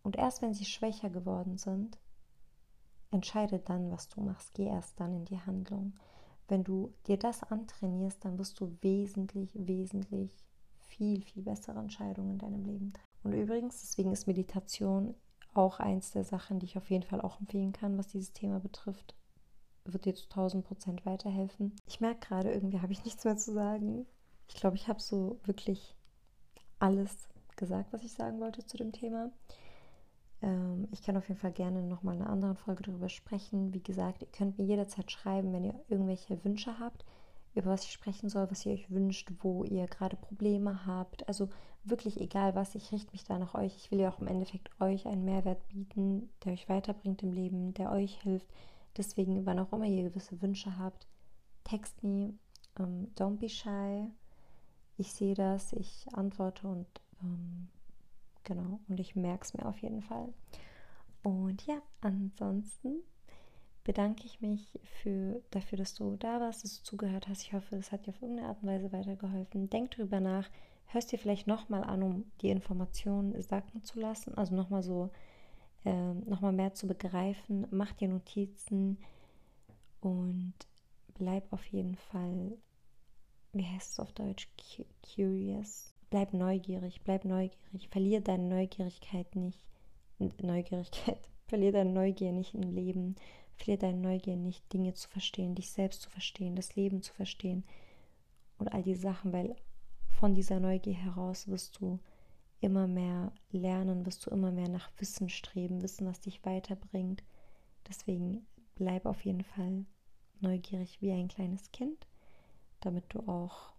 Und 0.01 0.15
erst 0.15 0.41
wenn 0.41 0.55
sie 0.55 0.65
schwächer 0.65 1.11
geworden 1.11 1.57
sind, 1.57 1.99
entscheide 3.11 3.59
dann, 3.59 3.91
was 3.91 4.09
du 4.09 4.21
machst. 4.21 4.55
Geh 4.55 4.65
erst 4.65 4.99
dann 4.99 5.13
in 5.13 5.25
die 5.25 5.39
Handlung. 5.39 5.93
Wenn 6.47 6.63
du 6.63 6.95
dir 7.05 7.17
das 7.17 7.43
antrainierst, 7.43 8.25
dann 8.25 8.39
wirst 8.39 8.59
du 8.59 8.75
wesentlich, 8.81 9.51
wesentlich 9.53 10.43
viel, 10.87 11.21
viel 11.21 11.43
bessere 11.43 11.79
Entscheidungen 11.79 12.31
in 12.31 12.39
deinem 12.39 12.65
Leben 12.65 12.91
treffen. 12.91 13.07
Und 13.21 13.33
übrigens, 13.33 13.81
deswegen 13.81 14.11
ist 14.11 14.25
Meditation 14.25 15.13
auch 15.53 15.79
eins 15.79 16.09
der 16.09 16.23
Sachen, 16.23 16.57
die 16.57 16.65
ich 16.65 16.77
auf 16.77 16.89
jeden 16.89 17.03
Fall 17.03 17.21
auch 17.21 17.39
empfehlen 17.39 17.71
kann, 17.71 17.99
was 17.99 18.07
dieses 18.07 18.33
Thema 18.33 18.59
betrifft. 18.59 19.15
Wird 19.93 20.05
dir 20.05 20.15
zu 20.15 20.25
1000 20.25 20.65
Prozent 20.65 21.05
weiterhelfen. 21.05 21.75
Ich 21.87 21.99
merke 21.99 22.27
gerade, 22.27 22.51
irgendwie 22.51 22.81
habe 22.81 22.93
ich 22.93 23.03
nichts 23.03 23.23
mehr 23.23 23.37
zu 23.37 23.53
sagen. 23.53 24.05
Ich 24.47 24.55
glaube, 24.55 24.75
ich 24.75 24.87
habe 24.87 25.01
so 25.01 25.39
wirklich 25.43 25.95
alles 26.79 27.27
gesagt, 27.55 27.93
was 27.93 28.03
ich 28.03 28.13
sagen 28.13 28.39
wollte 28.39 28.65
zu 28.65 28.77
dem 28.77 28.91
Thema. 28.91 29.31
Ähm, 30.41 30.87
ich 30.91 31.01
kann 31.03 31.17
auf 31.17 31.27
jeden 31.27 31.39
Fall 31.39 31.51
gerne 31.51 31.83
nochmal 31.83 32.15
in 32.15 32.21
einer 32.21 32.31
anderen 32.31 32.55
Folge 32.55 32.83
darüber 32.83 33.09
sprechen. 33.09 33.73
Wie 33.73 33.83
gesagt, 33.83 34.21
ihr 34.21 34.29
könnt 34.29 34.57
mir 34.57 34.65
jederzeit 34.65 35.11
schreiben, 35.11 35.53
wenn 35.53 35.65
ihr 35.65 35.75
irgendwelche 35.89 36.43
Wünsche 36.43 36.79
habt, 36.79 37.05
über 37.55 37.71
was 37.71 37.83
ich 37.83 37.91
sprechen 37.91 38.29
soll, 38.29 38.49
was 38.49 38.65
ihr 38.65 38.73
euch 38.73 38.89
wünscht, 38.89 39.31
wo 39.41 39.63
ihr 39.63 39.85
gerade 39.87 40.15
Probleme 40.15 40.85
habt. 40.85 41.27
Also 41.27 41.49
wirklich 41.83 42.19
egal 42.21 42.55
was, 42.55 42.75
ich 42.75 42.91
richte 42.91 43.11
mich 43.11 43.23
da 43.23 43.37
nach 43.37 43.55
euch. 43.55 43.75
Ich 43.75 43.91
will 43.91 43.99
ja 43.99 44.09
auch 44.09 44.19
im 44.19 44.27
Endeffekt 44.27 44.69
euch 44.79 45.05
einen 45.05 45.25
Mehrwert 45.25 45.67
bieten, 45.67 46.29
der 46.43 46.53
euch 46.53 46.69
weiterbringt 46.69 47.23
im 47.23 47.31
Leben, 47.31 47.73
der 47.73 47.91
euch 47.91 48.21
hilft. 48.21 48.47
Deswegen, 48.97 49.45
wann 49.45 49.59
auch 49.59 49.71
immer 49.73 49.85
ihr 49.85 50.09
gewisse 50.09 50.41
Wünsche 50.41 50.77
habt, 50.77 51.07
text 51.63 52.03
me, 52.03 52.33
ähm, 52.77 53.11
don't 53.15 53.37
be 53.37 53.49
shy. 53.49 54.09
Ich 54.97 55.13
sehe 55.13 55.35
das, 55.35 55.73
ich 55.73 56.07
antworte 56.13 56.67
und 56.67 56.87
ähm, 57.21 57.69
Genau, 58.49 58.79
und 58.87 58.99
ich 58.99 59.15
merke 59.15 59.43
es 59.43 59.53
mir 59.53 59.63
auf 59.65 59.77
jeden 59.79 60.01
Fall. 60.01 60.33
Und 61.21 61.65
ja, 61.67 61.81
ansonsten 62.01 63.03
bedanke 63.83 64.25
ich 64.25 64.41
mich 64.41 64.79
für, 64.83 65.41
dafür, 65.51 65.77
dass 65.77 65.93
du 65.93 66.15
da 66.17 66.39
warst, 66.39 66.63
dass 66.63 66.77
du 66.77 66.83
zugehört 66.83 67.27
hast. 67.27 67.43
Ich 67.43 67.53
hoffe, 67.53 67.75
es 67.75 67.91
hat 67.91 68.07
dir 68.07 68.09
auf 68.09 68.21
irgendeine 68.23 68.49
Art 68.49 68.63
und 68.63 68.69
Weise 68.69 68.91
weitergeholfen. 68.91 69.69
Denk 69.69 69.91
drüber 69.91 70.19
nach, 70.19 70.49
hörst 70.87 71.11
dir 71.11 71.19
vielleicht 71.19 71.45
nochmal 71.45 71.83
an, 71.83 72.01
um 72.01 72.31
die 72.41 72.49
Informationen 72.49 73.39
sacken 73.39 73.83
zu 73.83 73.99
lassen, 73.99 74.35
also 74.35 74.55
nochmal 74.55 74.81
so, 74.81 75.11
äh, 75.85 76.13
nochmal 76.13 76.53
mehr 76.53 76.73
zu 76.73 76.87
begreifen. 76.87 77.67
Mach 77.71 77.93
dir 77.93 78.07
Notizen 78.07 78.97
und 80.01 80.53
bleib 81.13 81.51
auf 81.51 81.65
jeden 81.65 81.95
Fall, 81.95 82.57
wie 83.53 83.65
heißt 83.65 83.91
es 83.93 83.99
auf 83.99 84.11
Deutsch, 84.13 84.47
curious 85.03 85.93
bleib 86.09 86.33
neugierig, 86.33 87.01
bleib 87.03 87.25
neugierig, 87.25 87.87
verlier 87.89 88.21
deine 88.21 88.47
Neugierigkeit 88.47 89.35
nicht. 89.35 89.63
Neugierigkeit, 90.41 91.29
verlier 91.47 91.71
deine 91.71 91.91
Neugier 91.91 92.31
nicht 92.31 92.53
im 92.53 92.71
Leben, 92.71 93.15
verlier 93.55 93.77
deine 93.77 93.99
Neugier 93.99 94.35
nicht, 94.35 94.71
Dinge 94.73 94.93
zu 94.93 95.07
verstehen, 95.07 95.55
dich 95.55 95.71
selbst 95.71 96.01
zu 96.01 96.09
verstehen, 96.09 96.55
das 96.55 96.75
Leben 96.75 97.01
zu 97.01 97.13
verstehen 97.13 97.63
und 98.57 98.73
all 98.73 98.83
die 98.83 98.95
Sachen, 98.95 99.31
weil 99.31 99.55
von 100.09 100.33
dieser 100.33 100.59
Neugier 100.59 100.95
heraus 100.95 101.47
wirst 101.47 101.79
du 101.79 101.99
immer 102.61 102.87
mehr 102.87 103.31
lernen, 103.51 104.05
wirst 104.05 104.25
du 104.25 104.31
immer 104.31 104.51
mehr 104.51 104.69
nach 104.69 104.89
Wissen 104.97 105.29
streben, 105.29 105.81
Wissen, 105.81 106.07
was 106.07 106.19
dich 106.19 106.43
weiterbringt. 106.45 107.23
Deswegen 107.87 108.45
bleib 108.75 109.05
auf 109.05 109.23
jeden 109.25 109.43
Fall 109.43 109.85
neugierig 110.41 111.01
wie 111.01 111.11
ein 111.11 111.27
kleines 111.27 111.71
Kind, 111.71 112.07
damit 112.79 113.05
du 113.09 113.19
auch 113.27 113.73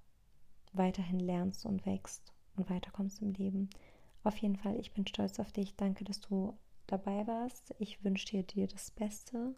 weiterhin 0.73 1.21
lernst 1.21 1.66
und 1.66 1.85
wächst 1.87 2.33
und 2.57 2.71
weiterkommst 2.71 3.23
im 3.23 3.33
Leben. 3.33 3.71
Auf 4.23 4.37
jeden 4.37 4.57
Fall, 4.57 4.79
ich 4.79 4.93
bin 4.93 5.07
stolz 5.07 5.38
auf 5.40 5.53
dich. 5.53 5.77
Danke, 5.77 6.05
dass 6.05 6.21
du 6.21 6.57
dabei 6.87 7.27
warst. 7.27 7.75
Ich 7.79 8.05
wünsche 8.05 8.43
dir 8.43 8.66
das 8.66 8.90
Beste 8.90 9.55